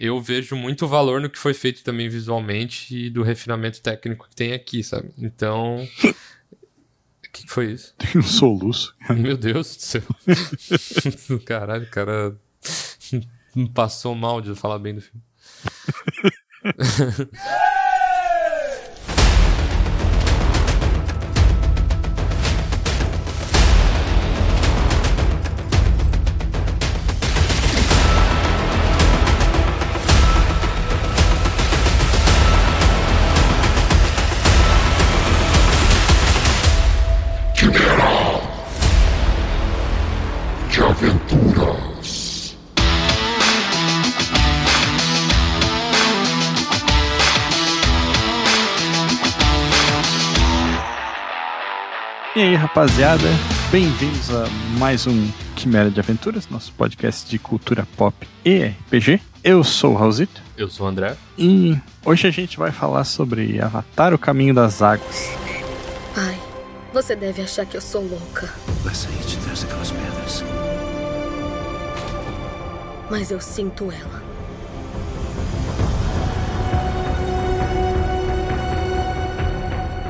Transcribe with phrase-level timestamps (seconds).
[0.00, 4.34] eu vejo muito valor no que foi feito também visualmente e do refinamento técnico que
[4.34, 5.12] tem aqui, sabe?
[5.18, 5.86] Então.
[6.02, 7.94] O que, foi isso?
[7.98, 8.96] Tem um soluço.
[9.14, 10.02] Meu Deus do céu.
[11.44, 12.34] Caralho, o cara
[13.74, 15.22] passou mal de falar bem do filme.
[52.74, 53.26] Rapaziada,
[53.72, 54.46] bem-vindos a
[54.78, 59.20] mais um Quimera de Aventuras, nosso podcast de cultura pop e RPG.
[59.42, 61.16] Eu sou o Raulzito Eu sou o André.
[61.36, 65.30] e hoje a gente vai falar sobre Avatar, o Caminho das Águas.
[66.14, 66.38] Pai,
[66.92, 68.48] você deve achar que eu sou louca,
[68.84, 70.44] Vai sair de trás daquelas pedras.
[73.10, 74.22] mas eu sinto ela.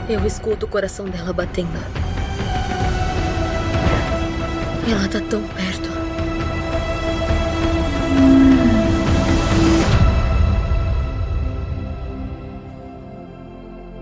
[0.08, 1.78] Eu escuto o coração dela batendo.
[4.90, 5.88] Ela tá tão perto.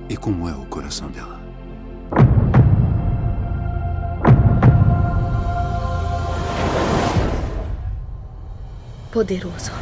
[0.08, 1.38] E como é o coração dela?
[9.12, 9.72] Poderoso.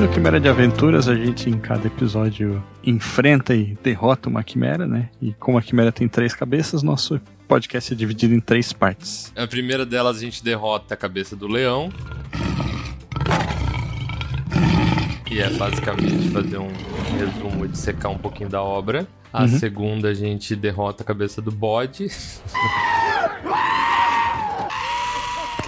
[0.00, 5.10] No Quimera de Aventuras, a gente em cada episódio enfrenta e derrota uma quimera, né?
[5.20, 9.30] E como a quimera tem três cabeças, nosso podcast é dividido em três partes.
[9.36, 11.92] A primeira delas a gente derrota a cabeça do leão.
[15.30, 16.72] E é basicamente fazer um
[17.18, 19.06] resumo de secar um pouquinho da obra.
[19.30, 22.08] A segunda a gente derrota a cabeça do bode.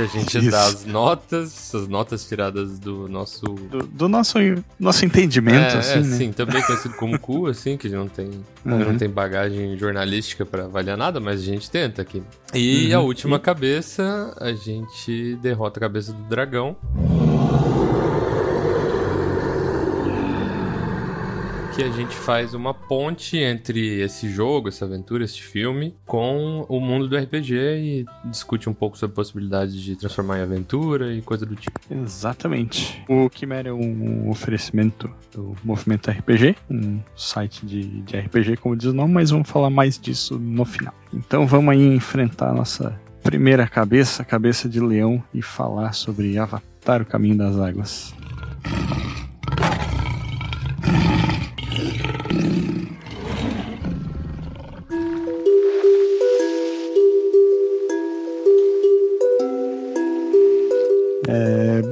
[0.02, 0.50] a gente Isso.
[0.50, 3.44] dá as notas, as notas tiradas do nosso.
[3.44, 4.38] Do, do nosso,
[4.78, 6.16] nosso entendimento, é, assim, é, né?
[6.16, 8.26] sim, também conhecido como cu, assim, que não tem,
[8.64, 8.78] Uhum.
[8.78, 12.22] não tem bagagem jornalística pra avaliar nada, mas a gente tenta aqui.
[12.54, 12.98] E Uhum.
[12.98, 16.76] a última cabeça, a gente derrota a cabeça do dragão.
[21.74, 26.78] Que a gente faz uma ponte entre esse jogo, essa aventura, esse filme, com o
[26.78, 31.46] mundo do RPG e discute um pouco sobre possibilidades de transformar em aventura e coisa
[31.46, 31.80] do tipo.
[31.90, 33.02] Exatamente.
[33.08, 38.90] O Quimera é um oferecimento do Movimento RPG, um site de, de RPG, como diz
[38.90, 40.92] o nome, mas vamos falar mais disso no final.
[41.12, 47.00] Então vamos aí enfrentar a nossa primeira cabeça, cabeça de leão, e falar sobre Avatar,
[47.00, 48.14] o Caminho das Águas.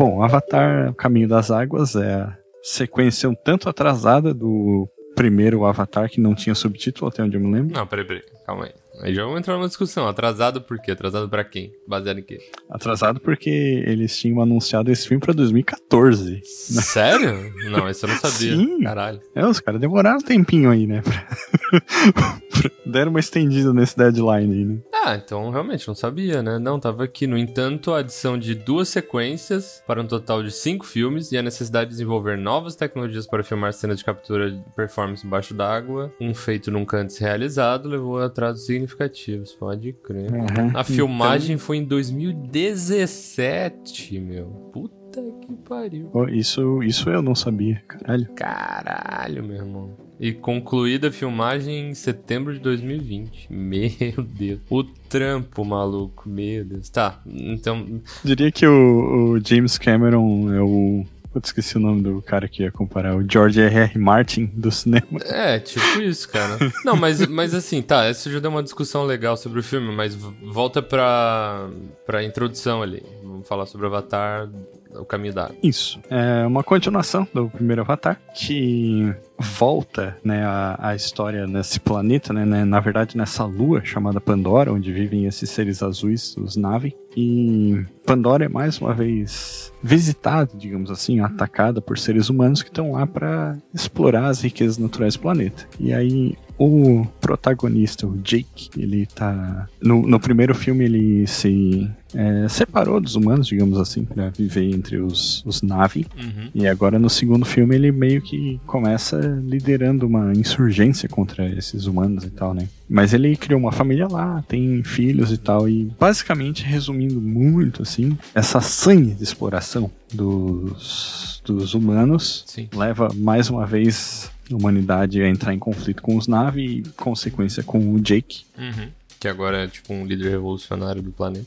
[0.01, 6.09] Bom, Avatar, o Caminho das Águas é a sequência um tanto atrasada do primeiro Avatar,
[6.09, 7.75] que não tinha subtítulo, até onde eu me lembro.
[7.77, 8.71] Não, peraí, peraí, calma aí.
[9.03, 10.09] Aí já vamos entrar numa discussão.
[10.09, 10.91] Atrasado por quê?
[10.93, 11.71] Atrasado pra quem?
[11.87, 12.39] Baseado em quê?
[12.71, 13.51] Atrasado porque
[13.87, 16.41] eles tinham anunciado esse filme pra 2014.
[16.45, 17.53] Sério?
[17.71, 18.57] Não, isso eu não sabia.
[18.57, 18.83] Sim.
[18.83, 19.21] Caralho.
[19.35, 21.03] É, os caras demoraram um tempinho aí, né?
[22.13, 24.79] pra- Deram uma estendida nesse deadline aí, né?
[25.03, 26.59] Ah, então realmente não sabia, né?
[26.59, 27.27] Não, tava aqui.
[27.27, 31.43] No entanto, a adição de duas sequências para um total de cinco filmes e a
[31.43, 36.35] necessidade de desenvolver novas tecnologias para filmar cenas de captura de performance embaixo d'água, um
[36.35, 39.55] feito nunca antes realizado, levou a atrasos significativos.
[39.55, 40.31] Pode crer.
[40.31, 40.73] Uhum.
[40.75, 44.47] A filmagem foi em 2017, meu.
[44.73, 46.09] Puta que pariu.
[46.09, 48.29] Pô, Isso, isso eu não sabia, caralho.
[48.35, 50.10] Caralho, meu irmão.
[50.21, 53.51] E concluída a filmagem em setembro de 2020.
[53.51, 54.61] Meu Deus.
[54.69, 56.29] O trampo, maluco.
[56.29, 56.91] Meu Deus.
[56.91, 58.03] Tá, então.
[58.23, 61.07] Diria que o, o James Cameron é o.
[61.33, 63.17] Putz, esqueci o nome do cara que ia comparar.
[63.17, 63.99] O George R.R.
[63.99, 65.07] Martin do cinema.
[65.25, 66.59] É, tipo isso, cara.
[66.85, 68.05] Não, mas, mas assim, tá.
[68.05, 71.71] Essa já deu uma discussão legal sobre o filme, mas volta pra,
[72.05, 73.03] pra introdução ali.
[73.23, 74.51] Vamos falar sobre Avatar,
[74.95, 75.57] o caminho da água.
[75.63, 76.01] Isso.
[76.11, 82.45] É uma continuação do primeiro Avatar, que volta né, a, a história nesse planeta, né,
[82.45, 86.97] né, na verdade nessa lua chamada Pandora, onde vivem esses seres azuis, os Na'vi.
[87.17, 92.93] E Pandora é mais uma vez visitada, digamos assim, atacada por seres humanos que estão
[92.93, 95.67] lá para explorar as riquezas naturais do planeta.
[95.79, 99.67] E aí o protagonista, o Jake, ele tá.
[99.81, 104.99] No, no primeiro filme ele se é, separou dos humanos, digamos assim, para viver entre
[104.99, 106.07] os, os Navi.
[106.15, 106.51] Uhum.
[106.55, 112.25] E agora no segundo filme ele meio que começa liderando uma insurgência contra esses humanos
[112.25, 112.69] e tal, né?
[112.87, 118.19] Mas ele criou uma família lá, tem filhos e tal, e basicamente, resumindo muito assim,
[118.35, 122.69] essa sangue de exploração dos, dos humanos Sim.
[122.75, 127.63] leva mais uma vez a humanidade a entrar em conflito com os Navi e consequência
[127.63, 128.45] com o Jake.
[128.59, 128.89] Uhum.
[129.19, 131.45] Que agora é tipo um líder revolucionário do planeta.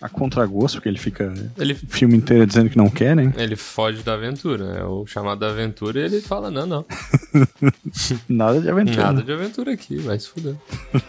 [0.00, 3.34] A contragosto, porque ele fica Ele, o filme inteiro dizendo que não quer, né?
[3.36, 6.86] ele foge da aventura, é o chamado da aventura e ele fala: não, não,
[8.28, 9.02] Nada de aventura.
[9.04, 10.54] nada de aventura aqui, vai se fuder.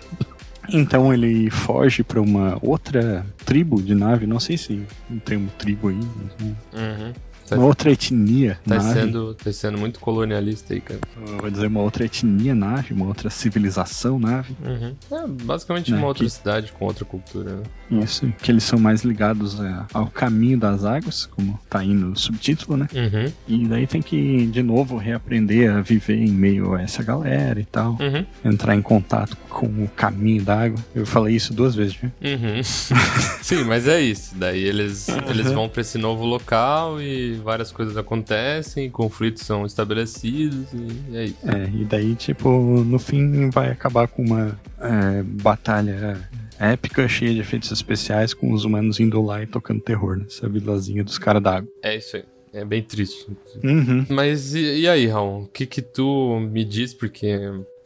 [0.69, 4.81] Então ele foge pra uma outra tribo de nave, não sei se
[5.23, 6.41] tem um tribo aí, mas?
[6.81, 7.13] Uhum.
[7.47, 8.93] Tá, uma outra etnia tá nave.
[8.99, 10.99] sendo, tá sendo muito colonialista aí, cara.
[11.39, 14.53] Vou dizer uma outra etnia nave, uma outra civilização nave.
[14.65, 14.95] Uhum.
[15.11, 17.63] É basicamente Né, uma outra que- cidade com outra cultura, né?
[17.89, 22.15] Isso, que eles são mais ligados é, ao caminho das águas, como tá aí no
[22.15, 22.87] subtítulo, né?
[22.93, 23.31] Uhum.
[23.47, 27.65] E daí tem que, de novo, reaprender a viver em meio a essa galera e
[27.65, 27.97] tal.
[27.99, 28.25] Uhum.
[28.43, 30.79] Entrar em contato com o caminho da água.
[30.93, 32.11] Eu falei isso duas vezes, né?
[32.21, 32.61] Uhum.
[33.41, 34.35] Sim, mas é isso.
[34.35, 40.67] Daí eles, eles vão pra esse novo local e várias coisas acontecem, conflitos são estabelecidos
[40.73, 41.37] e é isso.
[41.45, 46.17] É, e daí, tipo, no fim vai acabar com uma é, batalha
[46.59, 51.03] épica, cheia de efeitos especiais, com os humanos indo lá e tocando terror nessa vilazinha
[51.03, 51.69] dos caras da água.
[51.83, 52.23] É isso aí.
[52.53, 53.27] É bem triste.
[53.63, 54.05] Uhum.
[54.09, 55.43] Mas e, e aí, Raul?
[55.43, 56.93] O que que tu me diz?
[56.93, 57.37] Porque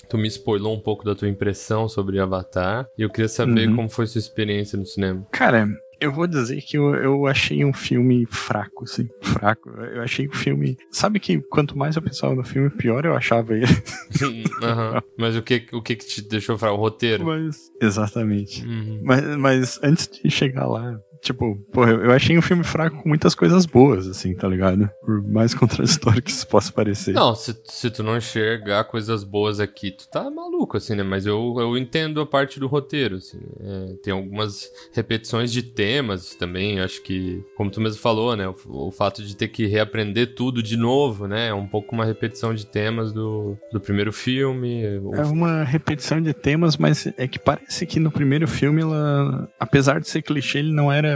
[0.08, 2.86] tu me spoilou um pouco da tua impressão sobre Avatar.
[2.98, 3.76] E eu queria saber Uhum.
[3.76, 5.26] como foi sua experiência no cinema.
[5.32, 5.68] Cara,
[6.02, 9.70] eu vou dizer que eu, eu achei um filme fraco, assim, fraco.
[9.70, 10.76] Eu achei o filme.
[10.90, 13.68] Sabe que quanto mais eu pensava no filme, pior eu achava ele.
[15.16, 16.76] Mas o que, o que que te deixou fraco?
[16.76, 17.26] O roteiro?
[17.26, 17.72] Mas.
[17.80, 18.66] Exatamente.
[18.66, 19.02] Uhum.
[19.04, 23.36] Mas, mas antes de chegar lá, tipo, porra, eu achei um filme fraco com muitas
[23.36, 24.90] coisas boas, assim, tá ligado?
[25.06, 27.14] Por mais contraditório que isso possa parecer.
[27.14, 31.04] Não, se, se tu não enxergar coisas boas aqui, tu tá maluco, assim, né?
[31.04, 33.40] Mas eu, eu entendo a parte do roteiro, assim.
[33.60, 38.48] É, tem algumas repetições de temas também, acho que, como tu mesmo falou, né?
[38.48, 38.56] O,
[38.88, 41.48] o fato de ter que reaprender tudo de novo, né?
[41.50, 44.84] É um pouco uma repetição de temas do, do primeiro filme.
[45.00, 49.48] O- É uma repetição de temas, mas é que parece que no primeiro filme ela,
[49.60, 51.11] apesar de ser clichê, ele não era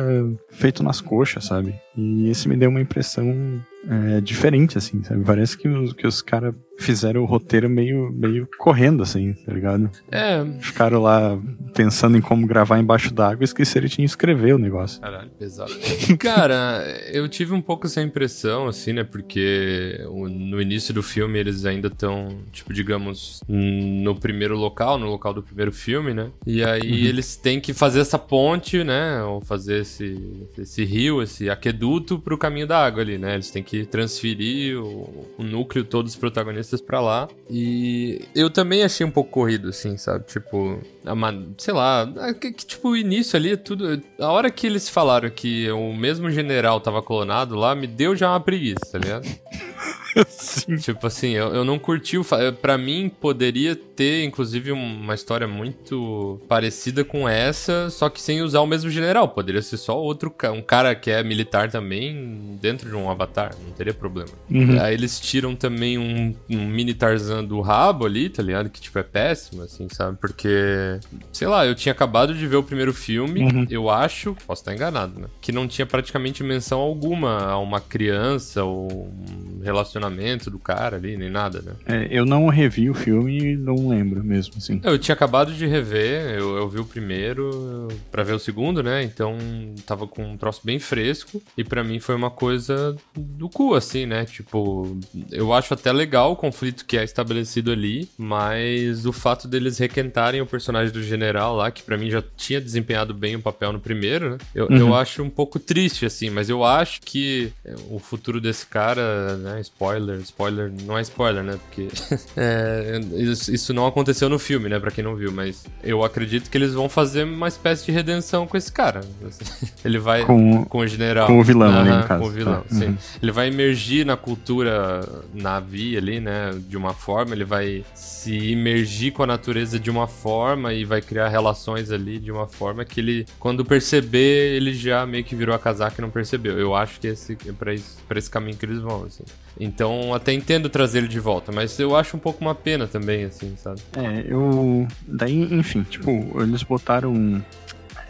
[0.50, 1.76] feito nas coxas, sabe?
[1.96, 5.24] E esse me deu uma impressão é, diferente, assim, sabe?
[5.24, 9.90] Parece que os, que os caras fizeram o roteiro meio, meio correndo, assim, tá ligado?
[10.12, 10.46] É.
[10.60, 11.40] Ficaram lá
[11.74, 15.00] pensando em como gravar embaixo d'água e esqueceram de escrever o negócio.
[15.02, 15.72] Caralho, pesado.
[16.20, 19.04] Cara, eu tive um pouco essa impressão, assim, né?
[19.04, 25.34] Porque no início do filme eles ainda estão, tipo, digamos, no primeiro local, no local
[25.34, 26.30] do primeiro filme, né?
[26.46, 29.24] E aí eles têm que fazer essa ponte, né?
[29.24, 33.36] Ou fazer esse, esse rio, esse aqueduto pro caminho da água ali, né?
[33.36, 37.28] Eles têm que transferir o, o núcleo todo dos protagonistas pra lá.
[37.50, 40.26] E eu também achei um pouco corrido, assim, sabe?
[40.28, 44.00] Tipo, a ma- sei lá, é que, que, tipo, o início ali, tudo.
[44.20, 48.30] A hora que eles falaram que o mesmo general tava clonado lá, me deu já
[48.30, 49.26] uma preguiça, tá ligado?
[50.28, 50.76] Sim.
[50.78, 52.24] Tipo assim, eu, eu não curti o.
[52.24, 58.42] fa- Pra mim, poderia ter, inclusive, uma história muito parecida com essa, só que sem
[58.42, 59.28] usar o mesmo general.
[59.30, 60.34] Poderia ser só outro.
[60.54, 64.30] Um cara que é militar também dentro de um avatar, não teria problema.
[64.50, 64.80] Uhum.
[64.82, 68.70] Aí eles tiram também um, um mini Tarzan do rabo ali, tá ligado?
[68.70, 70.18] Que, tipo, é péssimo, assim, sabe?
[70.20, 71.00] Porque,
[71.32, 73.68] sei lá, eu tinha acabado de ver o primeiro filme, Uhum.
[73.70, 75.28] eu acho, posso estar enganado, né?
[75.42, 80.05] Que não tinha praticamente menção alguma a uma criança ou um relacionamento
[80.50, 81.74] do cara ali, nem nada, né?
[81.86, 84.80] É, eu não revi o filme e não lembro mesmo, assim.
[84.84, 89.04] Eu tinha acabado de rever, eu, eu vi o primeiro pra ver o segundo, né?
[89.04, 89.38] Então
[89.86, 94.06] tava com um troço bem fresco e pra mim foi uma coisa do cu, assim,
[94.06, 94.26] né?
[94.26, 94.98] Tipo,
[95.32, 100.42] eu acho até legal o conflito que é estabelecido ali, mas o fato deles requentarem
[100.42, 103.80] o personagem do general lá, que pra mim já tinha desempenhado bem o papel no
[103.80, 104.38] primeiro, né?
[104.54, 107.52] Eu, eu acho um pouco triste, assim, mas eu acho que
[107.90, 109.62] o futuro desse cara, né?
[109.62, 111.58] Spoiler spoiler, spoiler, não é spoiler, né?
[111.66, 111.88] Porque
[112.36, 114.80] é, isso, isso não aconteceu no filme, né?
[114.80, 118.46] Pra quem não viu, mas eu acredito que eles vão fazer uma espécie de redenção
[118.48, 119.02] com esse cara.
[119.84, 121.28] Ele vai Com- com o general.
[121.28, 122.76] com o vilão no caso, Com o vilão, tá.
[122.76, 122.86] sim.
[122.88, 122.98] Uhum.
[123.22, 125.02] Ele vai emergir na cultura
[125.34, 126.52] navi ali, né?
[126.68, 131.02] De uma forma, ele vai se imergir com a natureza de uma forma e vai
[131.02, 135.54] criar relações ali de uma forma que ele, quando perceber, ele já meio que virou
[135.56, 136.58] a casaca e não percebeu.
[136.60, 139.24] Eu acho que esse, é pra esse, pra esse caminho que eles vão, assim.
[139.60, 143.24] Então, até entendo trazer ele de volta, mas eu acho um pouco uma pena também,
[143.26, 143.82] assim, sabe?
[143.98, 144.88] É, eu.
[145.08, 147.44] Daí, enfim, tipo, eles botaram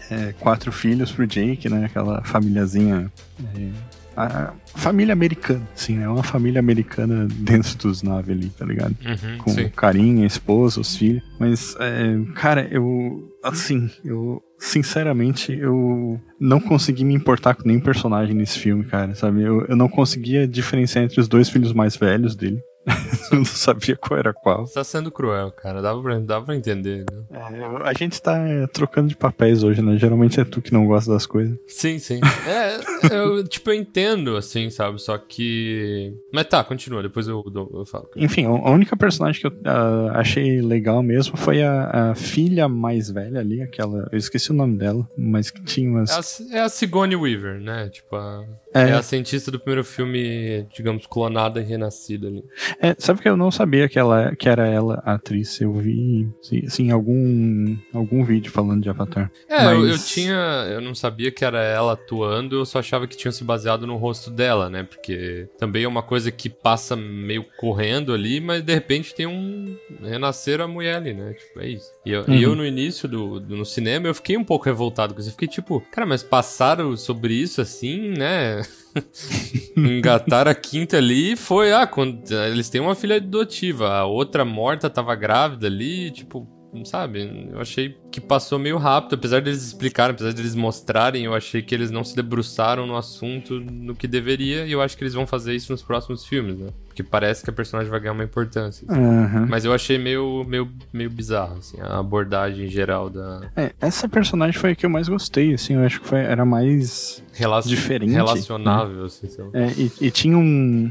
[0.09, 1.85] é, quatro filhos pro Jake, né?
[1.85, 3.11] Aquela famíliazinha.
[3.55, 3.69] é,
[4.17, 6.07] a família americana, assim, né?
[6.07, 8.95] Uma família americana dentro dos naves ali, tá ligado?
[9.05, 9.69] Uhum, Com sim.
[9.69, 11.23] carinho, a esposa, os filhos.
[11.39, 13.29] Mas, é, cara, eu.
[13.43, 14.41] Assim, eu.
[14.57, 19.43] Sinceramente, eu não consegui me importar com nenhum personagem nesse filme, cara, sabe?
[19.43, 22.61] Eu, eu não conseguia diferenciar entre os dois filhos mais velhos dele.
[23.31, 24.65] eu não sabia qual era qual.
[24.65, 25.81] Você tá sendo cruel, cara.
[25.81, 27.23] Dava pra, dava pra entender, né?
[27.31, 29.97] É, eu- a gente tá é, trocando de papéis hoje, né?
[29.97, 31.57] Geralmente é tu que não gosta das coisas.
[31.67, 32.19] Sim, sim.
[32.45, 32.77] É,
[33.15, 35.01] eu, tipo, eu entendo, assim, sabe?
[35.01, 36.13] Só que.
[36.31, 38.07] Mas tá, continua, depois eu, eu falo.
[38.15, 43.09] Enfim, a única personagem que eu ah, achei legal mesmo foi a, a filha mais
[43.09, 44.07] velha ali, aquela.
[44.11, 46.09] Eu esqueci o nome dela, mas que tinha umas.
[46.51, 47.89] É a, é a Sigourney Weaver, né?
[47.89, 48.89] Tipo, a, É.
[48.89, 48.93] é.
[48.93, 52.43] a cientista do primeiro filme, digamos, clonada e renascida ali.
[52.81, 55.59] É, sabe que eu não sabia que, ela, que era ela a atriz?
[55.61, 59.31] Eu vi, sim, assim, algum, algum vídeo falando de Avatar.
[59.49, 60.35] É, eu, Mas- eu tinha.
[60.69, 63.95] Eu não sabia que era ela atuando, eu só achava que tinha se baseado no
[63.95, 64.83] rosto dela, né?
[64.83, 69.75] Porque também é uma coisa que passa meio correndo ali, mas de repente tem um.
[70.01, 71.33] Renascer a mulher ali, né?
[71.33, 71.91] Tipo, é isso.
[72.05, 72.37] E eu, e Uhum.
[72.51, 75.29] eu, no início do, do- no cinema, eu fiquei um pouco revoltado com isso.
[75.29, 78.61] Eu fiquei tipo, cara, mas passaram sobre isso assim, né?
[79.75, 84.45] Engataram a quinta ali e foi, ah, quando, eles têm uma filha adotiva, a outra
[84.45, 87.49] morta tava grávida ali, tipo, não sabe?
[87.51, 91.73] Eu achei que passou meio rápido, apesar deles explicarem, apesar deles mostrarem, eu achei que
[91.73, 95.27] eles não se debruçaram no assunto no que deveria, e eu acho que eles vão
[95.27, 96.69] fazer isso nos próximos filmes, né?
[96.95, 98.87] Porque parece que a personagem vai ganhar uma importância.
[98.89, 99.01] assim.
[99.01, 99.47] Aham.
[99.49, 104.57] Mas eu achei meio, meio, meio bizarro, assim, a abordagem geral da É, essa personagem
[104.57, 107.69] foi a que eu mais gostei, assim, eu acho que foi, era mais relacion...
[107.69, 108.15] Diferente, né?
[108.15, 109.49] relacionável, assim, sei lá.
[109.53, 110.89] É, e, e tinha um,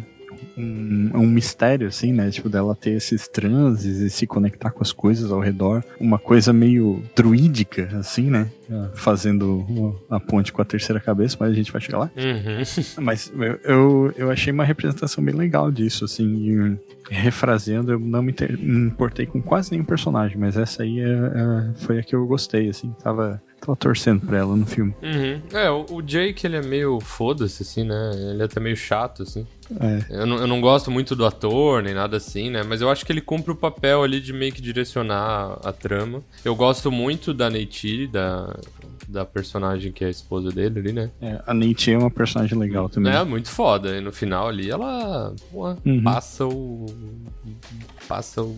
[0.56, 2.30] um, um mistério, assim, né?
[2.30, 5.84] Tipo, dela ter esses transes e se conectar com as coisas ao redor.
[6.00, 8.48] Uma coisa meio druídica, assim, né?
[8.70, 12.10] Ah, Fazendo a ponte com a terceira cabeça, mas a gente vai chegar lá.
[12.16, 13.02] Uhum.
[13.04, 16.24] Mas eu, eu, eu achei uma representação bem legal disso, assim.
[16.24, 16.78] E,
[17.10, 21.04] refraseando, eu não me inter- me importei com quase nenhum personagem, mas essa aí é-
[21.08, 22.94] é- foi a que eu gostei, assim.
[23.02, 24.94] Tava, tava torcendo pra ela no filme.
[25.02, 25.40] Uhum.
[25.52, 28.10] É, o, o Jake, ele é meio foda-se, assim, né?
[28.30, 29.46] Ele é até meio chato, assim.
[29.80, 30.20] É.
[30.20, 32.62] Eu não, eu não gosto muito do ator, nem nada assim, né?
[32.62, 36.22] Mas eu acho que ele cumpre o papel ali de meio que direcionar a trama.
[36.44, 38.54] Eu gosto muito da Neytiri, da,
[39.08, 41.10] da personagem que é a esposa dele ali, né?
[41.20, 43.12] É, a Nate é uma personagem legal também.
[43.12, 43.96] É, muito foda.
[43.96, 45.32] E no final ali, ela
[45.84, 46.02] Uhum.
[46.02, 46.86] passa o...
[48.08, 48.56] Passa o...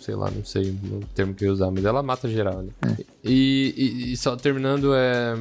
[0.00, 2.72] Sei lá, não sei o termo que eu ia usar, mas ela mata geral ali.
[2.82, 3.04] É.
[3.24, 5.34] E, e- e só terminando, é...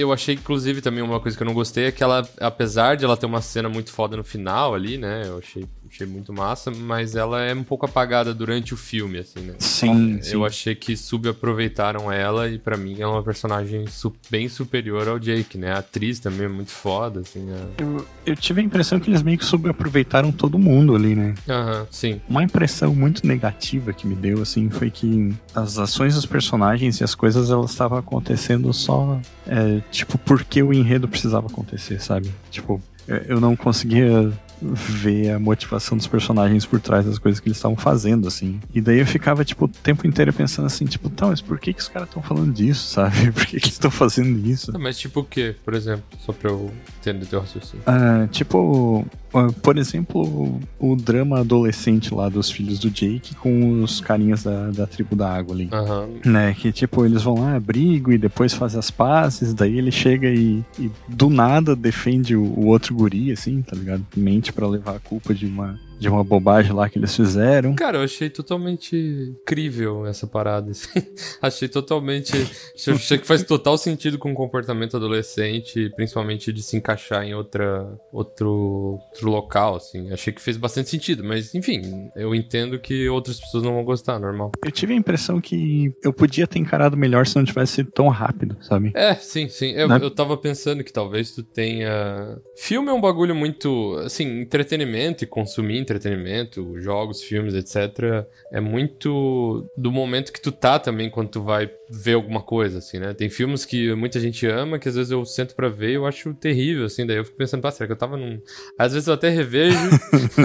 [0.00, 3.04] Eu achei, inclusive, também uma coisa que eu não gostei é que ela, apesar de
[3.04, 5.24] ela ter uma cena muito foda no final ali, né?
[5.26, 9.40] Eu achei, achei muito massa, mas ela é um pouco apagada durante o filme, assim,
[9.40, 9.54] né?
[9.58, 10.34] Sim, sim.
[10.34, 15.18] Eu achei que subaproveitaram ela e pra mim é uma personagem su- bem superior ao
[15.18, 15.72] Jake, né?
[15.72, 17.46] A atriz também é muito foda, assim.
[17.50, 21.34] a- Eu, eu tive a impressão que eles meio que subaproveitaram todo mundo ali, né?
[21.48, 22.20] Aham, sim.
[22.28, 27.04] Uma impressão muito negativa que me deu, assim, foi que as ações dos personagens e
[27.04, 32.32] as coisas, elas estavam acontecendo só, é, tipo, porque o enredo precisava acontecer, sabe?
[32.50, 34.30] Tipo, eu- eu não conseguia
[34.60, 38.60] ver a motivação dos personagens por trás das coisas que eles estavam fazendo, assim.
[38.74, 41.72] E daí eu ficava, tipo, o tempo inteiro pensando assim, tipo, tá, mas por que
[41.72, 43.32] que os caras estão falando disso, sabe?
[43.32, 44.72] Por que que eles estão fazendo isso?
[44.72, 46.04] Tá, Mas tipo o quê, por exemplo?
[46.18, 47.82] Só pra eu entender teu raciocínio.
[47.86, 54.00] Ah, tipo, ah, por exemplo, o, drama adolescente lá dos filhos do Jake com os
[54.00, 55.68] carinhas da, da tribo da água ali.
[55.72, 56.08] Aham.
[56.24, 60.28] Né, que tipo, eles vão lá, brigam e depois fazem as pazes, daí ele chega
[60.28, 64.04] e, e do nada defende o, o outro guri, assim, tá ligado?
[64.16, 67.74] Mente pra levar a culpa de uma de uma bobagem lá que eles fizeram.
[67.74, 70.70] Cara, eu achei totalmente crível essa parada.
[70.70, 70.88] assim.
[71.40, 72.32] achei totalmente.
[72.74, 77.86] achei que faz total sentido com o comportamento adolescente, principalmente de se encaixar em outra,
[78.12, 80.10] outro, outro local, assim.
[80.12, 84.18] Achei que fez bastante sentido, mas enfim, eu entendo que outras pessoas não vão gostar,
[84.18, 84.52] normal.
[84.64, 88.08] Eu tive a impressão que eu podia ter encarado melhor se não tivesse sido tão
[88.08, 88.90] rápido, sabe?
[88.94, 89.72] É, sim, sim.
[89.72, 89.98] Eu, Né?
[90.00, 92.38] eu tava pensando que talvez tu tenha.
[92.56, 93.96] Filme é um bagulho muito.
[94.04, 98.26] Assim, entretenimento e consumir entretenimento, jogos, filmes, etc.
[98.52, 102.98] É muito do momento que tu tá também quando tu vai ver alguma coisa, assim,
[102.98, 103.12] né?
[103.12, 106.06] Tem filmes que muita gente ama, que às vezes eu sento pra ver e eu
[106.06, 107.06] acho terrível, assim.
[107.06, 108.40] Daí eu fico pensando, pá, será que eu tava num.
[108.78, 109.78] Às vezes eu até revejo.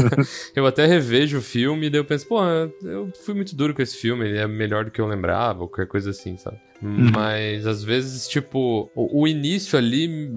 [0.55, 2.43] eu até revejo o filme e daí eu penso, pô,
[2.83, 5.67] eu fui muito duro com esse filme, ele é melhor do que eu lembrava, ou
[5.67, 6.57] qualquer coisa assim, sabe?
[6.81, 10.29] Mas às vezes, tipo, o, o início ali,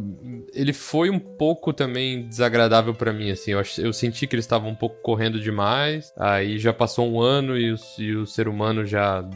[0.54, 3.52] ele foi um pouco também desagradável pra mim, assim.
[3.52, 6.12] Eu, eu senti que eles estavam um pouco correndo demais.
[6.16, 9.28] Aí já passou um ano e o, e o ser humano já.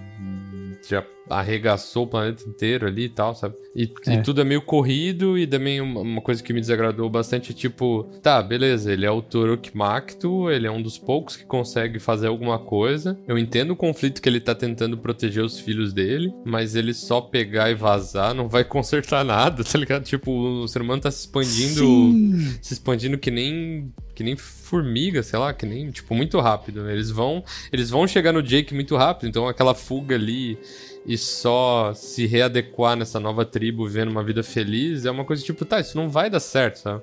[0.89, 3.55] Já arregaçou o planeta inteiro ali e tal, sabe?
[3.75, 4.21] E, e É.
[4.21, 8.05] tudo é meio corrido e também uma, uma coisa que me desagradou bastante é tipo,
[8.21, 12.27] tá, beleza, ele é o Toruk Makto, ele é um dos poucos que consegue fazer
[12.27, 13.19] alguma coisa.
[13.27, 17.21] Eu entendo o conflito que ele tá tentando proteger os filhos dele, mas ele só
[17.21, 20.05] pegar e vazar não vai consertar nada, tá ligado?
[20.05, 22.57] Tipo, o ser humano tá se expandindo Sim.
[22.61, 26.83] se expandindo que nem que nem formiga, sei lá, que nem tipo muito rápido.
[26.83, 26.93] né?
[26.93, 27.43] Eles vão
[27.73, 30.59] eles vão chegar no Jake muito rápido, então aquela fuga ali
[31.05, 35.65] e só se readequar nessa nova tribo, vivendo uma vida feliz, é uma coisa tipo,
[35.65, 37.03] tá, isso não vai dar certo, sabe?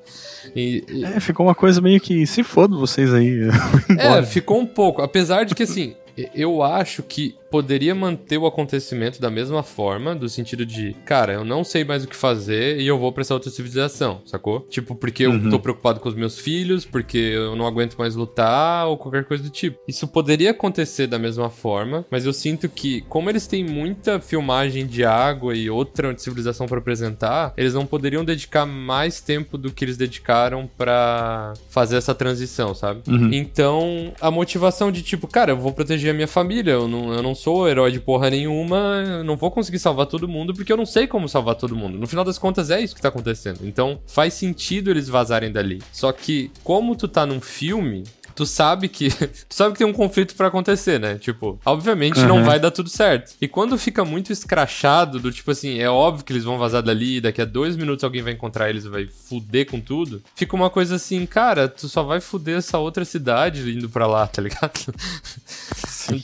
[0.55, 3.41] E, e- É, ficou uma coisa meio que se foda vocês aí.
[3.99, 5.01] é, ficou um pouco.
[5.01, 5.95] Apesar de que, assim,
[6.33, 11.45] eu acho que poderia manter o acontecimento da mesma forma, do sentido de, cara, eu
[11.45, 14.61] não sei mais o que fazer e eu vou pra essa outra civilização, sacou?
[14.69, 15.49] Tipo, porque eu Uhum.
[15.49, 19.43] tô preocupado com os meus filhos, porque eu não aguento mais lutar ou qualquer coisa
[19.43, 19.79] do tipo.
[19.87, 24.85] Isso poderia acontecer da mesma forma, mas eu sinto que, como eles têm muita filmagem
[24.85, 29.85] de água e outra civilização pra apresentar, eles não poderiam dedicar mais tempo do que
[29.85, 33.01] eles dedicaram pra fazer essa transição, sabe?
[33.07, 33.29] Uhum.
[33.33, 37.23] Então, a motivação de tipo, cara, eu vou proteger a minha família, eu não, eu
[37.23, 40.77] não sou herói de porra nenhuma, eu não vou conseguir salvar todo mundo porque eu
[40.77, 41.97] não sei como salvar todo mundo.
[41.97, 43.61] No final das contas, é isso que tá acontecendo.
[43.63, 45.81] Então, faz sentido eles vazarem dali.
[45.91, 48.03] Só que, como tu tá num filme.
[48.35, 49.09] Tu sabe que.
[49.49, 51.15] Tu sabe que tem um conflito pra acontecer, né?
[51.15, 52.43] Tipo, obviamente não Uhum.
[52.43, 53.33] vai dar tudo certo.
[53.41, 57.19] E quando fica muito escrachado, do tipo assim, é óbvio que eles vão vazar dali,
[57.19, 60.21] daqui a dois minutos alguém vai encontrar eles e vai fuder com tudo.
[60.35, 64.25] Fica uma coisa assim, cara, tu só vai fuder essa outra cidade indo pra lá,
[64.27, 64.93] tá ligado?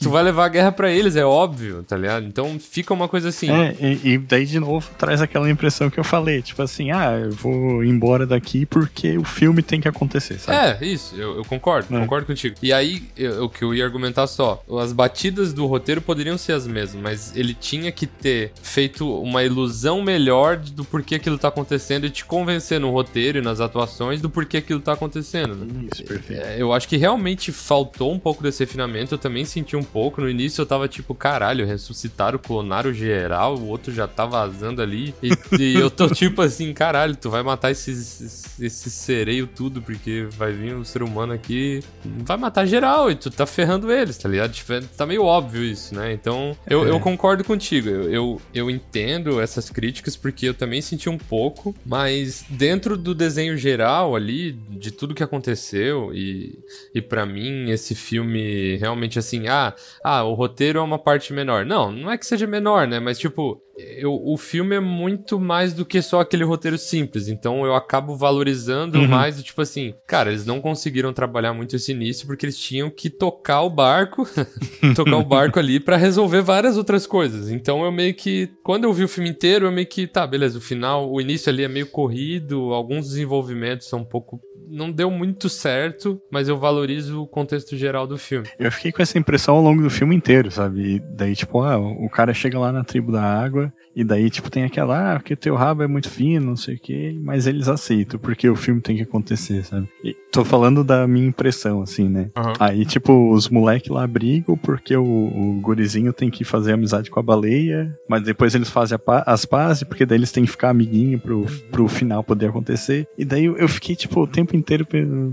[0.02, 2.26] tu vai levar a guerra pra eles, é óbvio, tá ligado?
[2.26, 3.50] Então fica uma coisa assim.
[3.52, 7.12] É, e, e daí de novo traz aquela impressão que eu falei, tipo assim, ah,
[7.24, 10.84] eu vou embora daqui porque o filme tem que acontecer, sabe?
[10.84, 12.00] É, isso, eu, eu concordo, É.
[12.06, 12.56] concordo contigo.
[12.62, 13.04] E aí,
[13.42, 17.36] o que eu ia argumentar só, as batidas do roteiro poderiam ser as mesmas, mas
[17.36, 22.26] ele tinha que ter feito uma ilusão melhor do porquê aquilo tá acontecendo e te
[22.26, 25.88] convencer no roteiro e nas atuações do porquê aquilo tá acontecendo, né?
[25.92, 26.42] Isso, perfeito.
[26.42, 29.14] É, eu acho que realmente faltou um pouco desse refinamento.
[29.14, 30.22] Eu também senti um pouco.
[30.22, 35.14] No início eu tava tipo, caralho, ressuscitaram, clonaram geral, o outro já tá vazando ali.
[35.22, 39.82] E, e eu tô tipo assim, caralho, tu vai matar esses, esses, esse sereio tudo,
[39.82, 44.18] porque vai vir o ser humano aqui, vai matar geral e tu tá ferrando eles,
[44.18, 44.52] tá ligado?
[44.52, 46.14] Tipo, é- tá meio óbvio isso, né?
[46.14, 46.90] Então eu, É.
[46.90, 47.90] eu concordo contigo.
[47.90, 53.16] Eu, eu, eu entendo essas críticas porque eu também senti um pouco, mas dentro do
[53.16, 56.60] desenho geral ali, de tudo que aconteceu, e,
[56.94, 61.66] e para mim esse filme realmente assim, ah, ah, o roteiro é uma parte menor.
[61.66, 63.00] Não, não é que seja menor, né?
[63.00, 67.28] Mas tipo, eu, o filme é muito mais do que só aquele roteiro simples.
[67.28, 69.08] Então eu acabo valorizando Uhum.
[69.08, 73.10] mais tipo assim, cara, eles não conseguiram trabalhar muito esse início porque eles tinham que
[73.10, 74.26] tocar o barco,
[74.96, 77.50] tocar o barco ali pra resolver várias outras coisas.
[77.50, 80.58] Então eu meio que, quando eu vi o filme inteiro, eu meio que, tá, beleza,
[80.58, 85.12] o final, o início ali é meio corrido, alguns desenvolvimentos são um pouco não deu
[85.12, 88.48] muito certo, mas eu valorizo o contexto geral do filme.
[88.58, 90.96] Eu fiquei com essa impressão ao longo do filme inteiro, sabe?
[90.96, 93.65] E daí, tipo, ah, o cara chega lá na tribo da água,
[93.96, 96.80] e daí, tipo, tem aquela, ah, porque teu rabo é muito fino, não sei o
[96.80, 99.88] quê, mas eles aceitam, porque o filme tem que acontecer, sabe?
[100.04, 102.30] E tô falando da minha impressão, assim, né?
[102.36, 102.54] Aham.
[102.60, 107.20] Aí, tipo, os moleques lá brigam porque o, o gurizinho tem que fazer amizade com
[107.20, 110.70] a baleia, mas depois eles fazem pa- as pazes, porque daí eles têm que ficar
[110.70, 113.08] amiguinho pro, pro final poder acontecer.
[113.18, 114.86] E daí eu fiquei, tipo, o tempo inteiro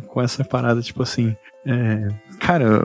[0.07, 1.35] com essa parada, tipo assim,
[1.67, 2.81] é, cara,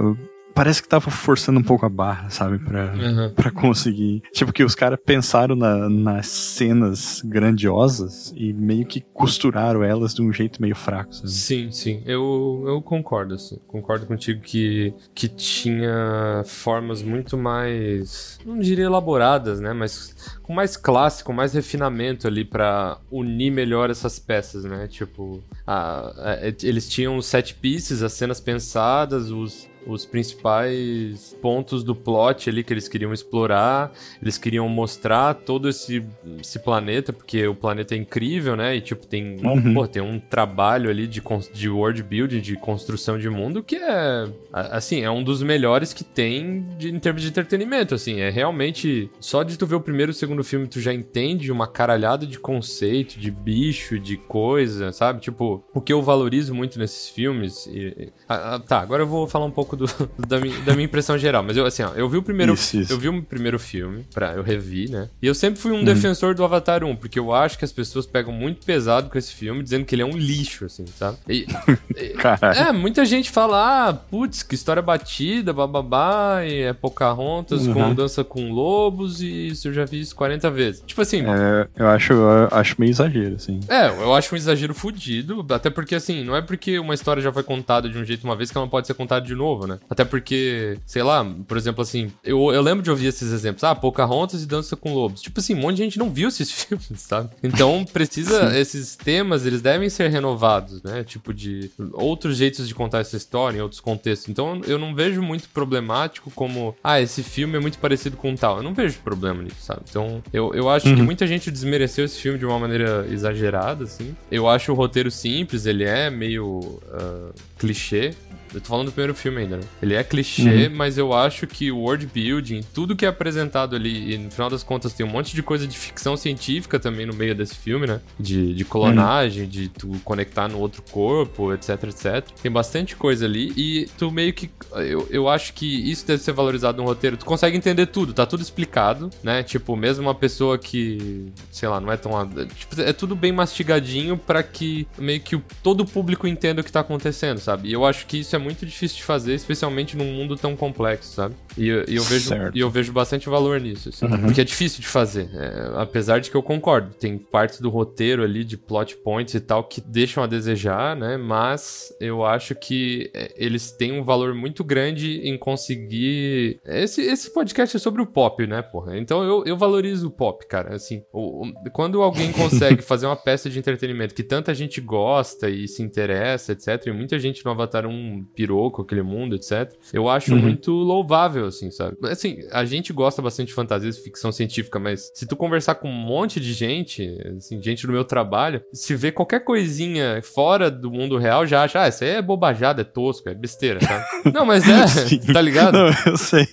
[0.58, 2.58] parece que tava forçando um pouco a barra, sabe?
[2.58, 3.30] Pra, Uhum.
[3.36, 4.24] pra conseguir.
[4.34, 10.22] Tipo, que os caras pensaram na- nas cenas grandiosas e meio que costuraram elas de
[10.22, 11.30] um jeito meio fraco, sabe?
[11.30, 12.02] Sim, sim.
[12.06, 13.60] Eu, eu concordo, assim.
[13.67, 18.39] Concordo contigo que, que tinha formas muito mais.
[18.46, 19.74] Não diria elaboradas, né?
[19.74, 24.88] Mas com mais classe, com mais refinamento ali pra unir melhor essas peças, né?
[24.88, 29.67] Tipo, a- a- eles tinham os set pieces, as cenas pensadas, os.
[29.88, 36.04] Os principais pontos do plot ali que eles queriam explorar, eles queriam mostrar todo esse,
[36.39, 38.76] esse planeta, porque o planeta é incrível, né?
[38.76, 39.73] E tipo, tem, Uhum.
[39.73, 41.21] pô, tem um trabalho ali de,
[41.54, 45.93] de world building, de construção de mundo que é, a- assim, é um dos melhores
[45.93, 49.82] que tem de- em termos de entretenimento, assim, é realmente, só de tu ver o
[49.82, 54.17] primeiro e o segundo filme, tu já entende uma caralhada de conceito, de bicho, de
[54.17, 55.21] coisa, sabe?
[55.21, 59.28] Tipo, o que eu valorizo muito nesses filmes, e- ah, ah, tá, agora eu vou
[59.28, 59.86] falar um pouco do,
[60.28, 62.78] da, minha, da minha impressão geral, mas eu, assim, ó, eu vi o primeiro, Isso,
[62.78, 62.92] isso.
[62.92, 65.08] eu vi o primeiro filme, pra, eu revi, né?
[65.22, 68.06] E eu sempre fui um defensor do Avatar 1, porque eu acho que as pessoas
[68.06, 71.18] pegam muito pesado com esse filme, dizendo que ele é um lixo, assim, sabe?
[71.30, 71.46] E-
[72.56, 77.74] é, muita gente fala, ah, putz, que história batida, bababá, e é Pocahontas Uhum.
[77.74, 80.84] com dança com lobos, e isso eu já vi isso 40 vezes.
[80.86, 83.60] Tipo assim, É, eu acho, eu acho meio exagero, assim.
[83.68, 87.32] é, eu acho um exagero fudido, até porque, assim, não é porque uma história já
[87.32, 89.67] foi contada de um jeito uma vez que ela não pode ser contada de novo,
[89.68, 89.80] né?
[89.90, 93.76] Até porque, sei lá, por exemplo, assim, eu, eu lembro de ouvir esses exemplos, ah,
[93.76, 95.22] Pocahontas e Dança com Lobos.
[95.22, 97.30] Tipo assim, um monte de gente não viu esses filmes, sabe?
[97.44, 101.04] Então, precisa, esses temas, eles devem ser renovados, né?
[101.04, 104.30] Tipo de outros jeitos de contar essa história em outros contextos.
[104.30, 108.58] Então, eu não vejo muito problemático como, ah, esse filme é muito parecido com tal.
[108.58, 109.82] Eu não vejo problema nisso, sabe?
[109.90, 114.16] Então, eu, eu acho que muita gente desmereceu esse filme de uma maneira exagerada, assim.
[114.32, 118.14] Eu acho o roteiro simples, ele é meio ah, clichê.
[118.54, 119.64] Eu tô falando do primeiro filme ainda, né?
[119.82, 124.14] Ele é clichê, mas eu acho que o world building, tudo que é apresentado ali,
[124.14, 127.14] e no final das contas tem um monte de coisa de ficção científica também no
[127.14, 128.00] meio desse filme, né?
[128.20, 132.28] De, de clonagem, de tu conectar no outro corpo, etc, etc.
[132.42, 134.50] Tem bastante coisa ali e tu meio que.
[134.76, 137.18] Eu, eu acho que isso deve ser valorizado no roteiro.
[137.18, 139.44] Tu consegue entender tudo, tá tudo explicado, né?
[139.44, 142.12] Tipo, mesmo uma pessoa que, sei lá, não é tão.
[142.56, 146.72] Tipo, é tudo bem mastigadinho pra que meio que todo o público entenda o que
[146.72, 147.70] tá acontecendo, sabe?
[147.70, 151.13] E eu acho que isso é muito difícil de fazer, especialmente num mundo tão complexo,
[151.13, 151.36] sabe?
[151.58, 152.56] E, eu- e eu, vejo, Certo.
[152.56, 155.30] e eu vejo bastante valor nisso, assim, porque é difícil de fazer.
[155.34, 159.39] é, apesar de que eu concordo, tem partes do roteiro ali, de plot points e
[159.39, 161.17] tal, que deixam a desejar, né?
[161.17, 166.60] Mas eu acho que é, eles têm um valor muito grande em conseguir.
[166.65, 168.97] Esse, esse podcast é sobre o pop, né, porra?
[168.97, 170.76] Então eu, eu valorizo o pop, cara.
[170.76, 175.50] Assim, o- o- quando alguém consegue fazer uma peça de entretenimento que tanta gente gosta
[175.50, 179.72] e se interessa, etc., e muita gente no Avatar 1 pirou com aquele mundo, etc.,
[179.94, 181.98] eu acho muito louvável, assim, sabe?
[182.04, 185.90] Assim, a gente gosta bastante de fantasia e ficção científica, mas se tu conversar com
[185.90, 190.92] um monte de gente, assim, gente do meu trabalho, se vê qualquer coisinha fora do
[190.92, 194.06] mundo real, já acha, ah, isso aí é bobajada, é tosco, é besteira, sabe?
[194.34, 195.20] Não, mas é, Sim.
[195.34, 195.74] tá ligado?
[195.78, 196.48] Não, eu sei.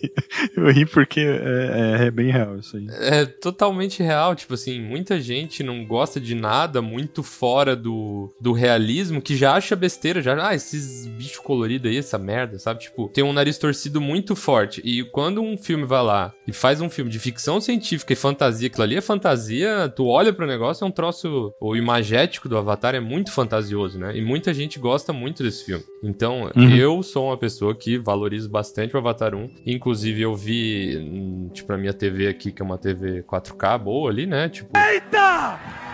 [0.57, 2.87] Eu ri porque é, é- é bem real isso aí.
[2.91, 8.53] É totalmente real, tipo assim, muita gente não gosta de nada muito fora do, do
[8.53, 12.81] realismo, que já acha besteira, já, ah, esses bichos coloridos aí, essa merda, sabe?
[12.81, 14.81] Tipo, tem um nariz torcido muito forte.
[14.85, 18.67] E quando um filme vai lá e faz um filme de ficção científica e fantasia,
[18.69, 22.95] aquilo ali é fantasia, tu olha pro negócio, é um troço, o imagético do Avatar
[22.95, 24.17] é muito fantasioso, né?
[24.17, 25.85] E muita gente gosta muito desse filme.
[26.03, 26.77] Então, Uhum.
[26.77, 29.51] eu sou uma pessoa que valorizo bastante o Avatar 1.
[29.67, 34.11] Inclusive, eu vi, hum, tipo, a minha TV aqui, que é uma TV 4K boa
[34.11, 34.49] ali, né?
[34.49, 34.71] Tipo.
[34.79, 35.94] Eita!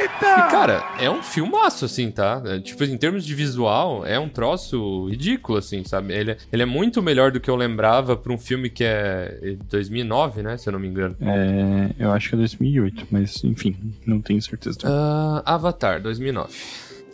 [0.00, 0.26] Eita!
[0.46, 2.42] E, cara, é um filmaço, assim, tá?
[2.44, 6.12] É, tipo, em termos de visual, é um troço ridículo, assim, sabe?
[6.14, 9.56] Ele, é- ele é muito melhor do que eu lembrava pra um filme que é
[9.70, 10.56] 2009, né?
[10.56, 11.16] Se eu não me engano.
[11.20, 14.78] É, eu acho que é 2008, mas enfim, não tenho certeza.
[14.84, 16.52] Ah, Avatar, 2009.